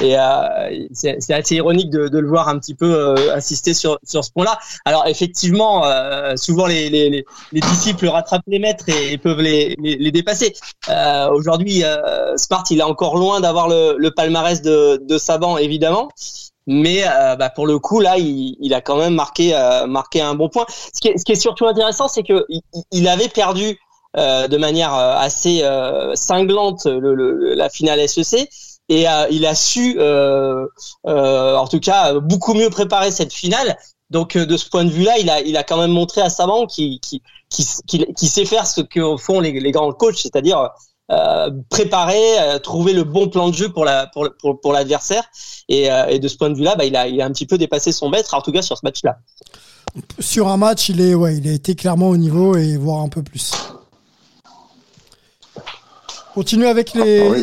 [0.00, 3.98] et euh, c'est assez ironique de, de le voir un petit peu euh, insister sur,
[4.04, 4.58] sur ce point-là.
[4.84, 9.76] Alors effectivement, euh, souvent les, les, les, les disciples rattrapent les maîtres et, peuvent les,
[9.82, 10.54] les, les dépasser.
[10.88, 15.58] Euh, Aujourd'hui, euh, Smart, il est encore loin d'avoir le, le palmarès de, de Saban,
[15.58, 16.08] évidemment.
[16.68, 17.04] Mais
[17.38, 19.54] bah, pour le coup, là, il, il a quand même marqué,
[19.86, 20.66] marqué un bon point.
[20.68, 23.78] Ce qui est, ce qui est surtout intéressant, c'est que il, il avait perdu
[24.16, 28.48] euh, de manière euh, assez euh, cinglante la finale SEC
[28.88, 33.76] et il a su, en tout cas, beaucoup mieux préparer cette finale.
[34.10, 36.66] Donc de ce point de vue-là, il a, il a quand même montré à Saban
[36.66, 37.66] qui, qui, qui,
[38.16, 40.70] qui, sait faire ce que font les, grands coachs, c'est-à-dire
[41.68, 45.24] préparer, trouver le bon plan de jeu pour la pour, pour, pour l'adversaire.
[45.68, 47.58] Et, et de ce point de vue-là, bah, il a il a un petit peu
[47.58, 49.16] dépassé son maître, en tout cas sur ce match-là.
[50.20, 53.08] Sur un match, il, est, ouais, il a été clairement au niveau et voire un
[53.08, 53.50] peu plus.
[56.36, 57.20] Continue avec les.
[57.20, 57.42] Ah oui,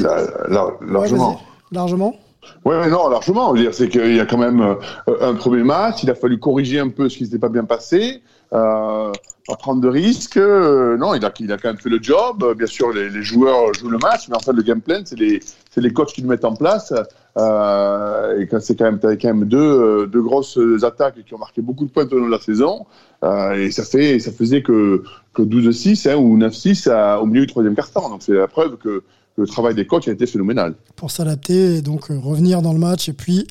[0.87, 1.31] largement.
[1.31, 1.37] Ouais,
[1.71, 2.15] largement.
[2.63, 3.55] Oui, non, largement.
[3.71, 6.03] C'est qu'il y a quand même euh, un premier match.
[6.03, 8.21] Il a fallu corriger un peu ce qui s'était pas bien passé,
[8.53, 9.11] euh,
[9.47, 10.37] pas prendre de risques.
[10.37, 12.43] Euh, non, il a, quand même fait le job.
[12.43, 15.17] Euh, Bien sûr, les, joueurs jouent le match, mais en fait, le game plan, c'est
[15.19, 15.39] les,
[15.75, 16.93] les coachs qui le mettent en place.
[17.37, 21.61] Euh, et quand c'est quand même, quand même deux, deux grosses attaques qui ont marqué
[21.61, 22.85] beaucoup de points au long de la saison.
[23.23, 27.41] Euh, et ça fait, ça faisait que, que 12-6 hein, ou 9-6 à- au milieu
[27.41, 28.09] du troisième quart-temps.
[28.09, 29.03] Donc c'est la preuve que
[29.35, 30.75] le travail des coachs a été phénoménal.
[30.95, 33.47] pour s'adapter et donc euh, revenir dans le match et puis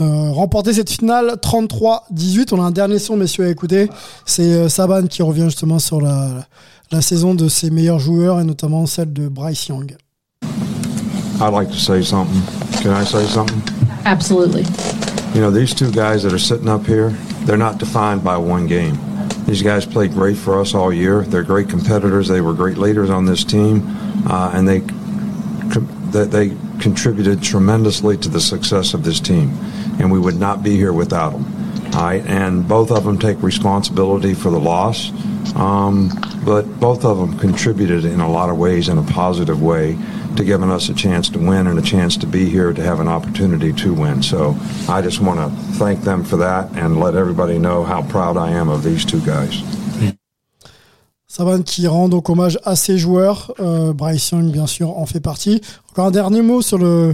[0.00, 2.54] euh, remporter cette finale 33-18.
[2.54, 3.88] On a un dernier son, messieurs, à écouter.
[4.26, 6.46] C'est euh, Saban qui revient justement sur la,
[6.92, 9.96] la saison de ses meilleurs joueurs et notamment celle de Bryce Young.
[11.40, 12.40] I'd like to say something.
[12.80, 13.60] Can I say something?
[14.04, 14.62] Absolutely.
[15.34, 17.12] You know, these two guys that are sitting up here,
[17.44, 18.96] they're not defined by one game.
[19.46, 21.22] These guys played great for us all year.
[21.22, 22.28] They're great competitors.
[22.28, 23.82] They were great leaders on this team,
[24.26, 24.82] uh, and they
[26.14, 29.50] that they contributed tremendously to the success of this team.
[29.98, 31.44] And we would not be here without them.
[31.94, 35.10] And both of them take responsibility for the loss,
[35.54, 36.10] um,
[36.44, 39.98] but both of them contributed in a lot of ways in a positive way
[40.36, 43.00] to giving us a chance to win and a chance to be here to have
[43.00, 44.22] an opportunity to win.
[44.22, 44.56] So
[44.88, 48.50] I just want to thank them for that and let everybody know how proud I
[48.50, 49.62] am of these two guys.
[51.36, 53.52] Saban qui rend donc hommage à ses joueurs.
[53.58, 55.60] Euh, Bryce Young, bien sûr, en fait partie.
[55.90, 57.12] Encore un dernier mot sur le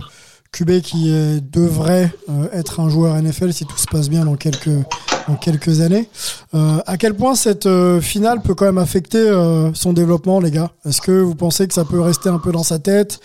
[0.52, 5.80] QB qui devrait euh, être un joueur NFL si tout se passe bien dans quelques,
[5.80, 6.06] années.
[6.54, 10.50] Euh, à quel point cette euh, finale peut quand même affecter euh, son développement, les
[10.50, 10.70] gars?
[10.84, 13.20] Est-ce que vous pensez que ça peut rester un peu dans sa tête?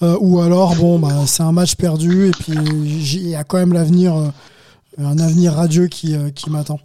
[0.00, 3.72] Ou alors, bon, bah, c'est un match perdu et puis il y a quand même
[3.72, 4.14] l'avenir,
[4.96, 6.78] un avenir radieux qui, qui m'attend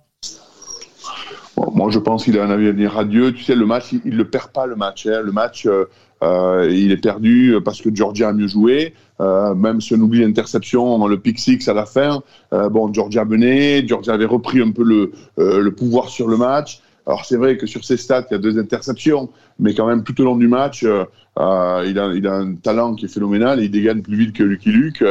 [1.62, 3.34] Bon, moi, je pense qu'il a un avenir radieux.
[3.34, 5.06] Tu sais, le match, il ne le perd pas, le match.
[5.06, 5.22] hein.
[5.24, 5.86] Le match, euh,
[6.24, 8.96] euh, il est perdu parce que Georgia a mieux joué.
[9.20, 13.26] Euh, même si on oublie l'interception, le pick six à la fin, euh, bon, Georgia
[13.26, 16.82] menait, Georgia avait repris un peu le, euh, le pouvoir sur le match.
[17.06, 20.04] Alors c'est vrai que sur ses stats, il y a deux interceptions, mais quand même
[20.04, 21.04] tout au long du match, euh,
[21.40, 24.44] euh, il, a, il a un talent qui est phénoménal, il dégaine plus vite que
[24.44, 25.04] Lucky Luke,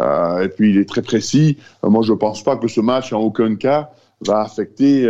[0.00, 1.56] euh, et puis il est très précis.
[1.82, 3.90] Moi, je ne pense pas que ce match, en aucun cas,
[4.24, 5.08] va affecter,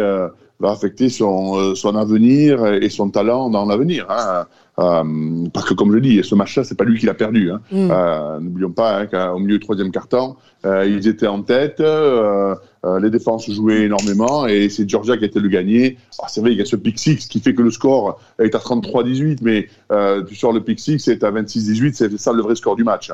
[0.59, 4.07] va affecter son, euh, son avenir et son talent dans l'avenir.
[4.09, 4.47] Hein.
[4.79, 7.51] Euh, parce que comme je dis, ce match-là, c'est pas lui qui l'a perdu.
[7.51, 7.61] Hein.
[7.73, 7.89] Mm.
[7.91, 12.55] Euh, N'oublions pas hein, qu'au milieu du troisième quart-temps, euh, ils étaient en tête, euh,
[12.85, 15.97] euh, les défenses jouaient énormément et c'est Georgia qui a été le gagné.
[16.19, 18.55] Alors, C'est vrai, il y a ce pick six qui fait que le score est
[18.55, 22.43] à 33-18, mais euh, tu sors le pick six, c'est à 26-18, c'est ça le
[22.43, 23.11] vrai score du match.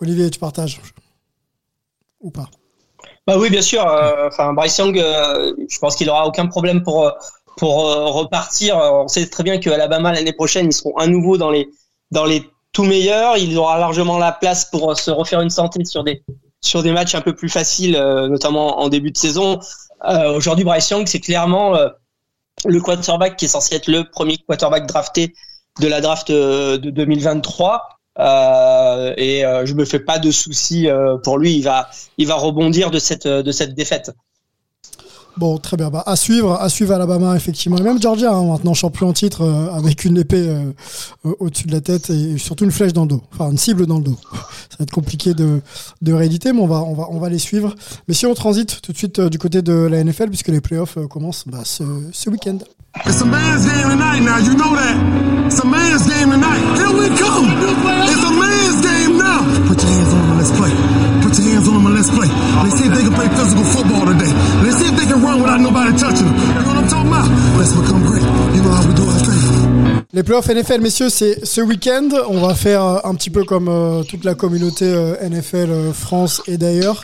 [0.00, 0.80] Olivier, tu partages
[2.20, 2.50] Ou pas?
[3.30, 3.86] Bah oui, bien sûr.
[3.86, 7.12] euh, Enfin, Bryce Young, euh, je pense qu'il aura aucun problème pour euh,
[7.58, 7.74] pour
[8.12, 8.76] repartir.
[8.76, 11.68] On sait très bien que Alabama l'année prochaine, ils seront à nouveau dans les
[12.10, 13.36] dans les tout meilleurs.
[13.36, 16.24] Il aura largement la place pour se refaire une santé sur des
[16.60, 17.92] sur des matchs un peu plus faciles,
[18.28, 19.60] notamment en début de saison.
[20.34, 21.78] Aujourd'hui, Bryce Young, c'est clairement
[22.64, 25.34] le quarterback qui est censé être le premier quarterback drafté
[25.80, 27.99] de la draft de 2023.
[28.20, 31.56] Euh, et euh, je me fais pas de soucis euh, pour lui.
[31.56, 34.12] Il va, il va rebondir de cette, de cette défaite.
[35.36, 35.88] Bon, très bien.
[35.90, 37.78] Bah, à suivre, à suivre Alabama, effectivement.
[37.78, 40.54] Et même Georgia, hein, maintenant champion en titre, avec une épée
[41.24, 43.22] au-dessus de la tête et surtout une flèche dans le dos.
[43.32, 44.18] Enfin, une cible dans le dos.
[44.32, 45.62] Ça va être compliqué de,
[46.02, 47.74] de rééditer, mais on va, on, va, on va les suivre.
[48.06, 50.98] Mais si on transite tout de suite du côté de la NFL, puisque les playoffs
[51.08, 52.58] commencent bah, ce, ce week-end.
[52.96, 55.46] It's a man's game tonight now, you know that.
[55.46, 56.62] It's a man's game tonight.
[56.74, 57.46] Here we come.
[58.10, 59.46] It's a man's game now.
[59.70, 60.72] Put your hands on them and let's play.
[61.22, 62.28] Put your hands on them and let's play.
[62.62, 64.32] Let's see if they can play physical football today.
[64.66, 66.34] Let's see if they can run without nobody touching them.
[66.34, 67.30] You know what I'm talking about?
[67.58, 68.26] Let's become great.
[68.58, 70.06] You know how we do our thing.
[70.12, 72.08] Les playoffs NFL, messieurs, c'est ce week-end.
[72.28, 75.92] On va faire euh, un petit peu comme euh, toute la communauté euh, NFL euh,
[75.92, 77.00] France et d'ailleurs.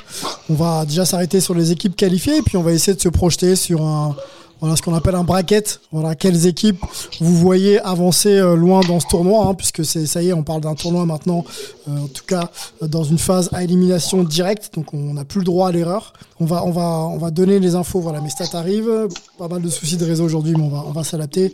[0.50, 3.08] On va déjà s'arrêter sur les équipes qualifiées et puis on va essayer de se
[3.08, 4.16] projeter sur un,
[4.60, 5.80] voilà, ce qu'on appelle un bracket.
[5.92, 6.82] Voilà, quelles équipes
[7.20, 10.42] vous voyez avancer euh, loin dans ce tournoi, hein, puisque c'est ça y est, on
[10.42, 11.44] parle d'un tournoi maintenant,
[11.88, 12.50] euh, en tout cas
[12.82, 16.12] euh, dans une phase à élimination directe, donc on n'a plus le droit à l'erreur.
[16.40, 18.00] On va, on va, on va donner les infos.
[18.00, 19.08] Voilà, mes stats arrivent.
[19.38, 21.52] Pas mal de soucis de réseau aujourd'hui, mais on va, on va s'adapter.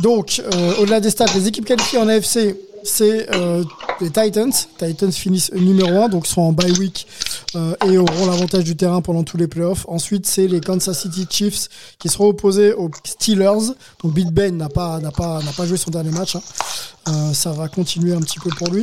[0.00, 0.42] Donc,
[0.78, 3.64] au-delà des stats, les équipes qualifiées en AFC, c'est euh,
[4.00, 4.52] les Titans.
[4.78, 7.06] Titans finissent numéro 1, donc sont en bye week
[7.54, 9.84] euh, et auront l'avantage du terrain pendant tous les playoffs.
[9.88, 13.74] Ensuite, c'est les Kansas City Chiefs qui seront opposés aux Steelers.
[14.02, 16.36] Donc Big Ben n'a pas, pas, pas joué son dernier match.
[16.36, 16.42] hein.
[17.08, 18.82] Euh, ça va continuer un petit peu pour lui.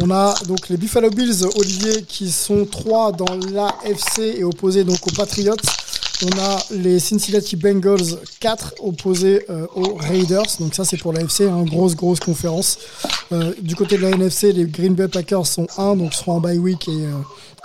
[0.00, 5.04] On a donc les Buffalo Bills, Olivier, qui sont trois dans l'AFC et opposés donc
[5.06, 5.56] aux Patriots.
[6.24, 10.46] On a les Cincinnati Bengals 4 opposés euh, aux Raiders.
[10.60, 12.78] Donc ça c'est pour l'AFC, hein, grosse grosse conférence.
[13.32, 16.40] Euh, du côté de la NFC, les Green Bay Packers sont 1, donc seront en
[16.40, 17.12] bye week et, euh,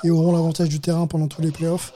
[0.03, 1.93] et auront l'avantage du terrain pendant tous les playoffs.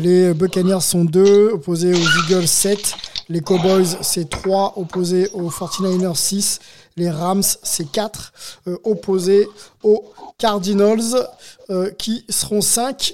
[0.00, 2.94] Les Buccaneers sont 2, opposés aux Eagles 7.
[3.28, 6.60] Les Cowboys, c'est 3, opposés aux 49ers 6.
[6.98, 8.32] Les Rams, c'est 4,
[8.68, 9.46] euh, opposés
[9.82, 10.02] aux
[10.38, 11.28] Cardinals,
[11.68, 13.12] euh, qui seront 5.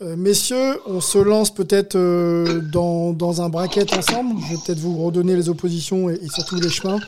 [0.00, 4.34] Euh, messieurs, on se lance peut-être euh, dans, dans un bracket ensemble.
[4.48, 6.98] Je vais peut-être vous redonner les oppositions et, et surtout les chemins.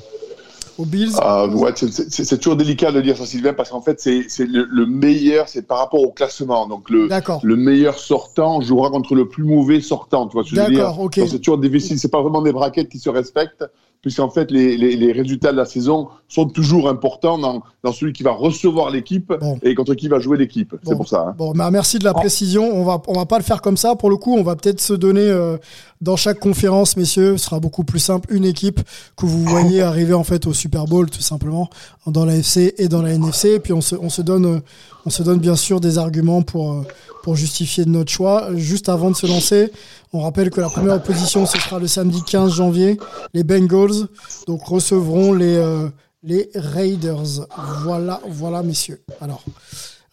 [0.78, 1.12] Aux Bills.
[1.20, 4.86] Ah, ouais, c'est- toujours délicat de dire ça, Sylvain, parce qu'en fait, c'est le, le
[4.86, 6.66] meilleur, c'est par rapport au classement.
[6.68, 7.06] Donc, le,
[7.42, 10.26] le meilleur sortant jouera contre le plus mauvais sortant.
[10.26, 10.78] Tu vois ce que je veux dire?
[10.84, 11.18] D'accord, ok.
[11.18, 11.98] Donc, C'est toujours difficile.
[11.98, 13.64] C'est pas vraiment des braquettes qui se respectent,
[14.02, 18.12] puisqu'en fait, les, les, les résultats de la saison sont toujours importants dans, dans celui
[18.12, 19.32] qui va recevoir l'équipe
[19.62, 20.74] et contre qui va jouer l'équipe.
[20.84, 21.26] C'est pour ça.
[21.28, 21.34] hein.
[21.36, 22.62] Bon, bah, merci de la précision.
[22.72, 23.96] On va, on va pas le faire comme ça.
[23.96, 25.56] Pour le coup, on va peut-être se donner euh,
[26.00, 28.80] dans chaque conférence, messieurs, ce sera beaucoup plus simple, une équipe
[29.16, 31.68] que vous voyez arriver en fait au Super Bowl, tout simplement,
[32.06, 33.50] dans la FC et dans la NFC.
[33.56, 34.60] Et puis on se, on se donne, euh,
[35.06, 38.48] on se donne bien sûr des arguments pour, euh, justifier notre choix.
[38.54, 39.70] Juste avant de se lancer,
[40.12, 42.98] on rappelle que la première opposition, ce sera le samedi 15 janvier.
[43.34, 44.08] Les Bengals
[44.48, 45.88] recevront les, euh,
[46.22, 47.46] les Raiders.
[47.82, 49.00] Voilà, voilà, messieurs.
[49.20, 49.42] Alors,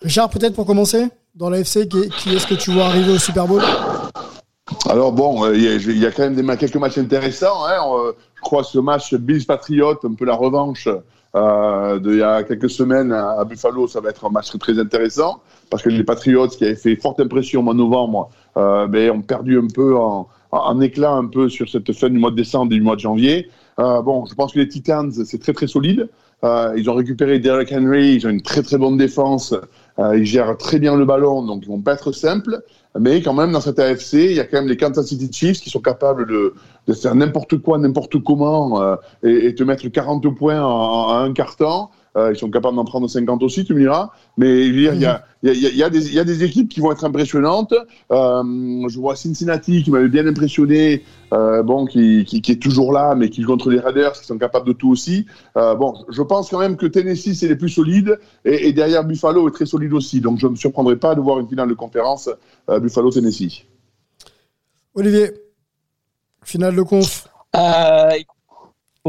[0.02, 3.48] Richard, peut-être pour commencer, dans la FC, qui, est-ce que tu vois arriver au Super
[3.48, 3.64] Bowl?
[4.90, 7.66] Alors bon, euh, il y, a- quand même quelques matchs intéressants.
[7.66, 7.78] Hein.
[8.36, 10.88] Je crois ce match Bills Patriots, un peu la revanche
[11.36, 15.42] euh, d'il y a quelques semaines à, Buffalo, ça va être un match très, intéressant
[15.70, 19.60] parce que les Patriots qui avaient fait forte impression de novembre, euh, ben, ont perdu
[19.60, 22.72] un peu en, en- en éclat un peu sur cette fin du mois de décembre
[22.74, 23.50] et du mois de janvier.
[23.80, 26.10] Euh, bon, je pense que les Titans, c'est très très solide.
[26.44, 29.54] Euh, ils ont récupéré Derrick Henry, ils ont une très très bonne défense,
[30.00, 32.62] ils gèrent très bien le ballon, donc ils vont pas être simples.
[33.00, 35.62] Mais quand même, dans cette AFC, il y a quand même les Kansas City Chiefs
[35.62, 36.54] qui sont capables de,
[36.88, 41.14] de faire n'importe quoi, n'importe comment, euh, et, et te mettre 40 points en, en
[41.14, 41.92] un quart temps.
[42.18, 44.10] Euh, ils sont capables d'en prendre 50 aussi, tu me diras.
[44.38, 46.14] Mais il y a, il y, a, il y a- il y a des- il
[46.16, 47.76] y a des équipes qui vont être impressionnantes.
[48.12, 48.44] Euh,
[48.90, 51.04] je vois Cincinnati qui m'avait bien impressionné,
[51.34, 54.26] euh, bon, qui, qui, qui est toujours là, mais qui joue contre les Raiders, qui
[54.26, 55.28] sont capables de tout aussi.
[55.58, 59.04] Euh, bon, je pense quand même que Tennessee, c'est les plus solides, et, et derrière
[59.04, 60.20] Buffalo est très solide aussi.
[60.20, 62.30] Donc je ne me surprendrai pas de voir une finale de conférence
[62.70, 63.64] euh, Buffalo-Tennessee.
[64.96, 65.32] Olivier,
[66.44, 67.28] finale de conf.
[67.56, 68.10] Euh,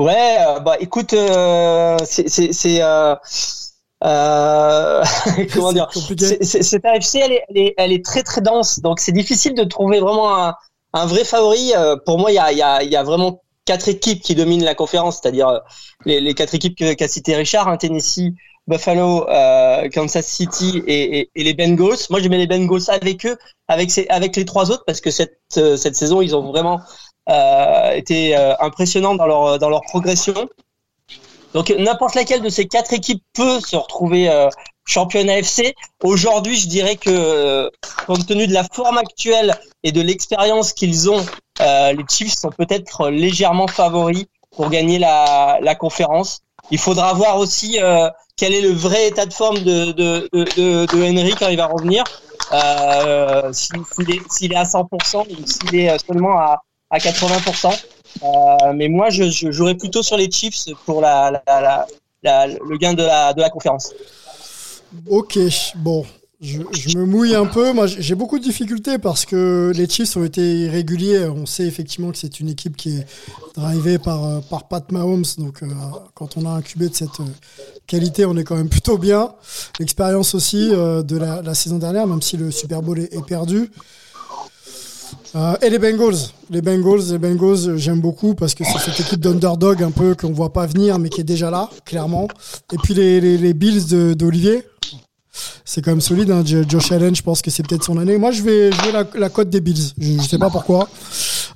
[0.02, 3.14] ouais, euh, bah écoute, euh, c'est euh,
[4.04, 5.04] euh,
[5.52, 5.88] comment dire,
[6.42, 9.64] cette AFC elle est, elle est elle est très très dense, donc c'est difficile de
[9.64, 10.54] trouver vraiment un,
[10.92, 11.72] un vrai favori.
[11.76, 14.22] Euh, Pour moi, il y a il y a il y a vraiment quatre équipes
[14.22, 15.60] qui dominent la conférence, c'est-à-dire
[16.06, 18.32] les, les quatre équipes que- qu'a cité Richard, hein, Tennessee,
[18.66, 21.98] Buffalo, euh, Kansas City et, et, et les Bengals.
[22.10, 23.36] Moi, je mets les Bengals avec eux,
[23.68, 26.80] avec ces, avec les trois autres, parce que cette cette saison, ils ont vraiment
[27.28, 30.48] euh, été euh, impressionnants dans leur dans leur progression.
[31.54, 34.48] Donc n'importe laquelle de ces quatre équipes peut se retrouver euh,
[34.84, 35.74] championne AFC.
[36.02, 37.70] Aujourd'hui, je dirais que euh,
[38.06, 41.24] compte tenu de la forme actuelle et de l'expérience qu'ils ont,
[41.60, 46.40] euh, les Chiefs sont peut-être légèrement favoris pour gagner la, la conférence.
[46.70, 47.78] Il faudra voir aussi
[48.36, 51.66] quel est le vrai état de forme de, de, de, de, Henry quand il va
[51.66, 52.04] revenir.
[53.52, 57.74] S'il est, s'il est à 100% ou s'il est seulement à, à 80%.
[58.22, 63.92] Euh, mais moi, je, jouerais plutôt sur les Chiefs pour le gain de la, conférence.
[65.08, 65.38] Ok,
[65.76, 66.04] bon.
[66.40, 66.60] Je,
[66.96, 67.72] me mouille un peu.
[67.72, 71.24] Moi, j'ai beaucoup de difficultés parce que les Chiefs ont été irréguliers.
[71.26, 73.06] On sait effectivement que c'est une équipe qui est
[73.56, 74.38] drivée par, euh,
[74.70, 75.24] Pat Mahomes.
[75.38, 75.66] Donc, euh,
[76.14, 77.20] quand on a un QB de cette
[77.88, 79.34] qualité, on est quand même plutôt bien.
[79.80, 83.72] L'expérience aussi de la, saison dernière, même si le Super Bowl est perdu.
[85.36, 86.16] Euh, et les Bengals.
[86.50, 90.14] Les Bengals, les Bengals, euh, j'aime beaucoup parce que c'est cette équipe d'underdog un peu
[90.14, 92.28] qu'on voit pas venir, mais qui est déjà là, clairement.
[92.72, 94.62] Et puis les, Bills d'Olivier.
[95.64, 96.30] C'est quand même solide.
[96.30, 96.42] Hein.
[96.44, 98.16] Jo- Josh Allen, je pense que c'est peut-être son année.
[98.18, 99.92] Moi, je vais jouer la, cote des Bills.
[99.98, 100.88] Je, je sais pas pourquoi.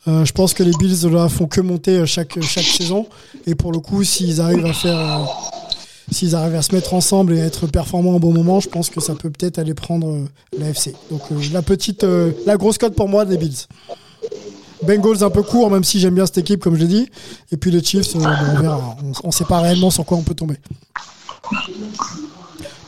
[0.07, 3.07] Euh, je pense que les Bills là font que monter chaque chaque saison.
[3.47, 5.29] Et pour le coup, s'ils arrivent à faire,
[6.13, 8.91] s'ils arrivent à se mettre ensemble et à être performants au bon moment, je pense
[8.91, 10.25] que ça peut peut-être aller prendre euh,
[10.59, 10.95] l'AFC.
[11.11, 13.67] Donc euh, la petite, euh, la grosse cote pour moi des Bills.
[14.83, 17.09] Bengals un peu court, même si j'aime bien cette équipe, comme je l'ai dit.
[17.53, 19.07] Et puis les Chiefs, bon, on.
[19.07, 20.57] On, on sait pas réellement sur quoi on peut tomber.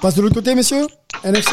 [0.01, 0.87] Passe de l'autre côté, messieurs
[1.23, 1.53] NFC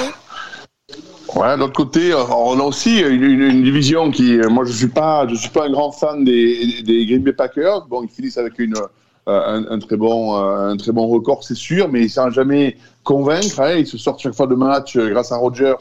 [1.36, 5.28] Ouais, de l'autre côté, on a aussi une, division qui, moi, je suis suis pas
[5.66, 7.86] un grand fan des, des Green Bay Packers.
[7.88, 8.74] Bon, ils finissent avec une,
[9.28, 13.60] un, un très bon, euh, un très bon record, c'est sûr, mais savent jamais convaincre.
[13.62, 13.76] hein.
[13.78, 15.76] Ils se sortent chaque fois de match euh, grâce à Rodgers,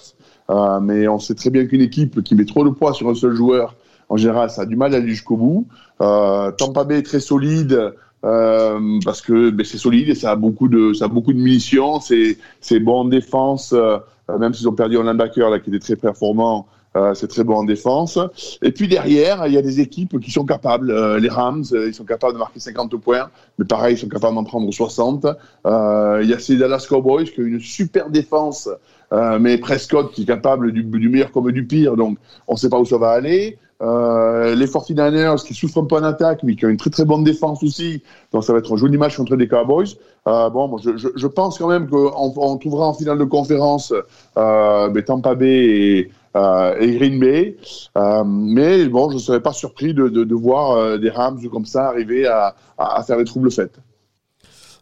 [0.51, 3.15] Euh, mais on sait très bien qu'une équipe qui met trop de poids sur un
[3.15, 3.77] seul joueur,
[4.09, 5.69] en général, ça a du mal à aller jusqu'au bout.
[6.01, 7.93] Euh, Tampa Bay est très solide.
[8.25, 11.39] euh, parce que ben, c'est solide et ça a beaucoup de ça a beaucoup de
[11.39, 13.97] munitions c'est c'est bon en défense euh,
[14.29, 16.67] euh, même s'ils ont perdu un linebacker là qui était très performant
[16.97, 18.19] euh, c'est très bon en défense
[18.63, 21.87] et puis derrière il y a des équipes qui sont capables Euh, les Rams euh,
[21.87, 25.27] ils sont capables de marquer 50 points mais pareil ils sont capables d'en prendre 60
[25.67, 28.69] Euh, il y a ces Dallas Cowboys qui ont une super défense
[29.13, 32.19] euh, mais Prescott qui est capable du, du meilleur comme du pire donc
[32.49, 35.97] on ne sait pas où ça va aller euh, les 49ers qui souffrent un peu
[35.97, 38.03] en attaque, mais qui ont une très très bonne défense aussi.
[38.31, 39.97] Donc ça va être un joli match contre les Cowboys.
[40.27, 43.95] Bon, je, je, je pense quand même qu'on on trouvera en finale de conférence
[44.37, 47.57] ben, Tampa Bay et, euh, et Green Bay.
[47.97, 51.41] Euh, mais bon, je ne serais pas surpris de, de, de voir euh, des Rams
[51.51, 53.79] comme ça arriver à, à, à faire des troubles faites.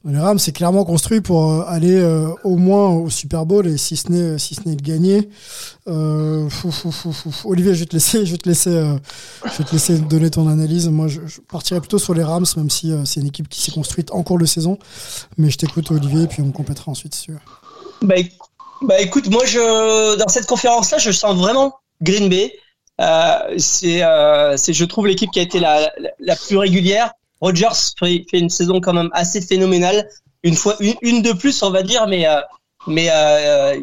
[0.04, 3.96] Les Rams, c'est clairement construit pour aller euh, au moins au Super Bowl et si
[3.96, 5.28] ce n'est si ce n'est le gagner.
[5.88, 7.50] Euh, fou, fou, fou, fou, fou.
[7.50, 8.96] Olivier, je vais te laisser, je vais te laisser, euh,
[9.44, 10.88] je vais te laisser donner ton analyse.
[10.88, 13.60] Moi, je, je partirais plutôt sur les Rams, même si euh, c'est une équipe qui
[13.60, 14.78] s'est construite en cours de saison.
[15.36, 17.14] Mais je t'écoute, Olivier, et puis on complétera ensuite.
[17.14, 17.38] Si tu veux.
[18.02, 18.14] Bah,
[18.82, 22.52] bah, écoute, moi je dans cette conférence-là, je sens vraiment Green Bay.
[23.00, 27.12] Euh, c'est, euh, c'est, je trouve l'équipe qui a été la, la, plus régulière.
[27.40, 27.68] Rodgers
[27.98, 30.08] fait, une saison quand même assez phénoménale.
[30.42, 32.40] Une fois, une, une de plus, on va dire, mais euh,
[32.88, 33.80] mais euh,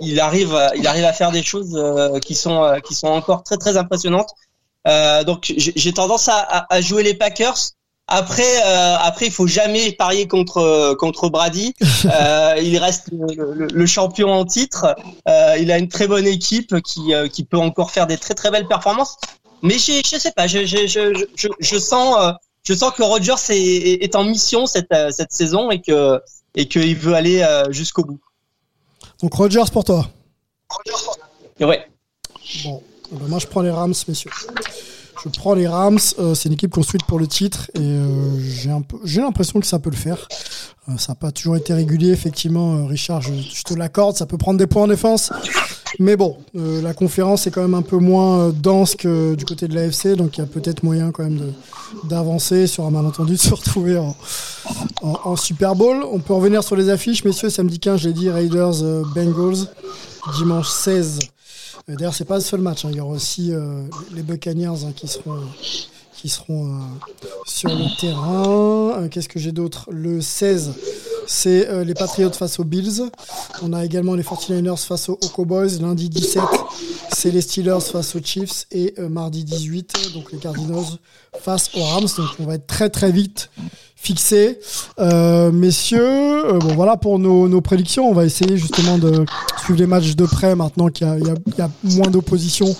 [0.00, 3.42] il arrive, il arrive à faire des choses euh, qui sont euh, qui sont encore
[3.42, 4.30] très très impressionnantes.
[5.26, 7.58] Donc j'ai tendance à, à jouer les Packers.
[8.10, 11.74] Après, euh, après, il faut jamais parier contre contre Brady.
[12.06, 14.94] Euh, il reste le, le- le champion en titre.
[15.28, 18.34] Euh, il a une très bonne équipe qui euh, qui peut encore faire des très
[18.34, 19.16] très belles performances.
[19.62, 22.32] Mais j'ai- je sais pas, je je je je, je sens euh,
[22.62, 26.20] je sens que Rodgers est, est en mission cette euh, cette saison et que
[26.54, 28.20] et qu'il veut aller euh, jusqu'au bout.
[29.22, 30.06] Donc Rodgers pour toi.
[31.58, 31.84] Et ouais.
[32.64, 32.82] Bon,
[33.12, 34.30] eh ben, moi je prends les Rams, messieurs.
[35.24, 35.98] Je prends les Rams.
[36.18, 38.38] euh, c'est une équipe construite pour le titre et euh,
[39.04, 40.28] j'ai l'impression que ça peut le faire.
[40.88, 42.86] Euh, ça n'a pas toujours été régulier, effectivement.
[42.86, 45.32] Richard, je, te l'accorde, ça peut prendre des points en défense.
[45.98, 49.74] Mais bon, la conférence est quand même un peu moins dense que du côté de
[49.74, 51.52] l'AFC, donc il y a peut-être moyen quand même
[52.04, 56.04] d'avancer sur un malentendu, de se retrouver en, Super Bowl.
[56.12, 57.48] On peut revenir sur les affiches, messieurs.
[57.48, 58.82] Samedi 15, je l'ai dit, Raiders,
[59.14, 59.66] Bengals.
[60.36, 61.26] Dimanche 16, euh,
[61.88, 62.84] D'ailleurs, c'est pas le seul match.
[62.84, 62.88] hein.
[62.90, 63.82] Il y aura aussi euh,
[64.12, 65.40] les Buccaneers hein, qui seront,
[66.12, 66.78] qui seront euh,
[67.46, 69.02] sur le terrain.
[69.02, 69.88] Euh, Qu'est-ce que j'ai d'autre?
[69.90, 70.74] Le 16,
[71.26, 73.10] c'est les Patriots face aux Bills.
[73.62, 75.80] On a également les 49ers face aux, Cowboys.
[75.80, 76.42] Lundi 17,
[77.10, 78.66] c'est les Steelers face aux Chiefs.
[78.70, 80.98] Et mardi 18, donc les Cardinals
[81.40, 82.08] face aux Rams.
[82.16, 83.50] Donc on va être très très vite
[84.00, 84.58] fixé.
[84.98, 88.08] Euh, messieurs, euh, bon voilà pour nos, nos prédictions.
[88.08, 89.24] On va essayer justement de
[89.62, 92.74] suivre les matchs de près maintenant qu'il y a, y y moins d'opposition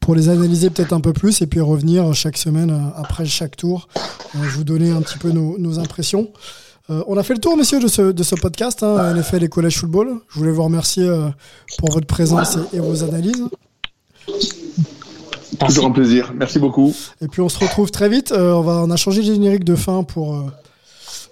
[0.00, 3.56] pour les analyser peut-être un peu plus et puis revenir chaque semaine euh, après chaque
[3.56, 3.88] tour.
[3.96, 6.30] Euh, je vous donner un petit peu nos, nos impressions.
[6.90, 9.48] Euh, on a fait le tour, messieurs, de ce, de ce podcast, hein, NFL et
[9.48, 10.20] Collège Football.
[10.28, 11.28] Je voulais vous remercier euh,
[11.78, 13.42] pour votre présence et, et vos analyses.
[15.58, 16.32] Toujours un plaisir.
[16.34, 16.94] Merci beaucoup.
[17.20, 18.32] Et puis on se retrouve très vite.
[18.32, 20.42] Euh, on, va, on a changé le générique de fin pour, euh,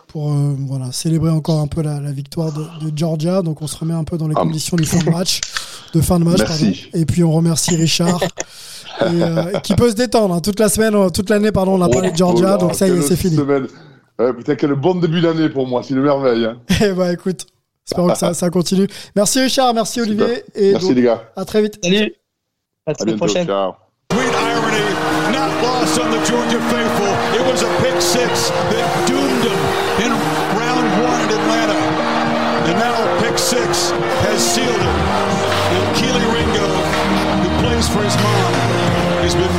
[0.09, 3.43] pour euh, voilà, célébrer encore un peu la, la victoire de, de Georgia.
[3.43, 5.41] Donc on se remet un peu dans les conditions du fin de match.
[5.93, 6.89] De fin de match Merci.
[6.95, 8.22] Et puis on remercie Richard.
[9.01, 10.35] et, euh, qui peut se détendre.
[10.35, 10.41] hein.
[10.41, 12.47] Toute la semaine, toute l'année, pardon, on a parlé de Georgia.
[12.47, 13.37] Oh là, donc ça y est, c'est fini.
[13.37, 13.66] semaine.
[14.20, 15.83] Euh, putain, quel bon début d'année pour moi.
[15.83, 16.45] C'est une merveille.
[16.45, 16.57] hein.
[16.81, 17.47] Eh bah écoute,
[17.87, 18.87] Espérons que ça, ça continue.
[19.16, 20.43] Merci Richard, merci Olivier.
[20.55, 21.22] Et Merci, donc, les gars.
[21.37, 21.79] À très vite.
[21.83, 22.14] Salut.
[22.87, 23.47] À la semaine prochaine.
[23.47, 23.72] Ciao.
[25.64, 27.08] Lost on the Georgia faithful.
[27.32, 29.60] It was a pick six that doomed them
[30.04, 30.12] in
[30.60, 31.80] round one in Atlanta.
[32.68, 33.88] And now pick six
[34.28, 34.96] has sealed it.
[35.72, 36.68] And Keely Ringo,
[37.40, 38.52] who plays for his mom,
[39.24, 39.56] has been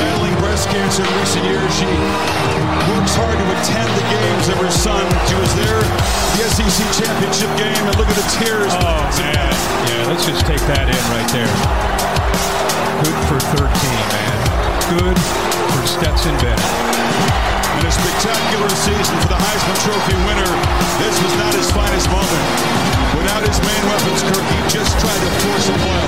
[0.00, 1.68] battling breast cancer in recent years.
[1.76, 1.90] She
[2.96, 5.04] works hard to attend the games of her son.
[5.28, 5.84] She was there,
[6.40, 8.72] the SEC championship game, and look at the tears.
[8.72, 9.52] Oh, man.
[9.84, 11.52] Yeah, let's just take that in right there.
[13.04, 13.68] Good for 13,
[14.16, 14.31] man.
[14.92, 15.16] Good
[15.72, 16.72] for Stetson Bennett.
[17.80, 20.52] In a spectacular season for the Heisman Trophy winner,
[21.00, 22.44] this was not his finest moment.
[23.16, 26.06] Without his main weapons, Kirk, he just tried to force a play.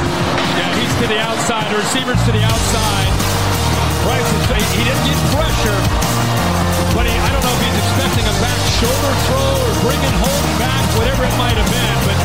[0.60, 1.64] Yeah, he's to the outside.
[1.72, 3.08] The receiver's to the outside.
[4.04, 4.44] Bryce is,
[4.76, 5.80] he didn't get pressure,
[6.92, 10.44] but he, I don't know if he's expecting a back shoulder throw or bringing Holt
[10.60, 11.98] back, whatever it might have been.
[12.04, 12.20] But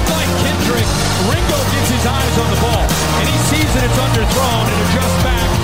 [0.00, 0.88] unlike Kendrick,
[1.28, 2.84] Ringo gets his eyes on the ball,
[3.20, 5.63] and he sees that it's underthrown and adjusts back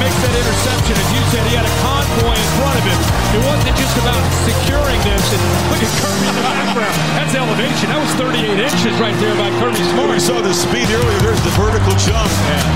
[0.00, 0.94] makes that interception.
[0.96, 3.00] As you said, he had a convoy in front of him.
[3.36, 5.24] It wasn't just about securing this.
[5.32, 5.42] And
[5.72, 6.96] look at Kirby in the background.
[7.16, 7.86] That's elevation.
[7.92, 10.12] That was 38 inches right there by Kirby Smart.
[10.12, 11.20] We saw the speed earlier.
[11.24, 12.28] There's the vertical jump.
[12.28, 12.66] And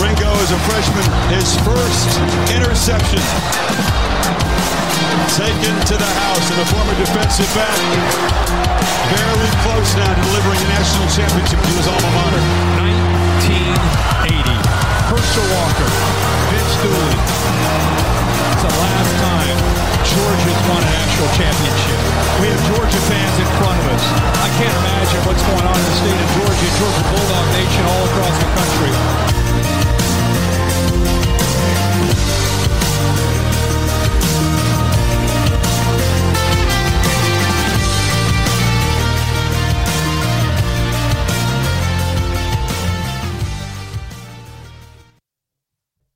[0.00, 2.10] Ringo, as a freshman, his first
[2.52, 3.22] interception.
[5.34, 7.78] Taken to the house and a former defensive back.
[9.10, 12.42] Barely close now to delivering a national championship to his alma mater.
[12.78, 14.54] 1980.
[15.10, 15.88] Herschel Walker,
[16.50, 17.16] Vince Dooley.
[18.52, 19.56] It's the last time
[20.04, 22.00] Georgia's won a national championship.
[22.40, 24.04] We have Georgia fans in front of us.
[24.44, 28.04] I can't imagine what's going on in the state of Georgia, Georgia Bulldog Nation all
[28.12, 30.03] across the country.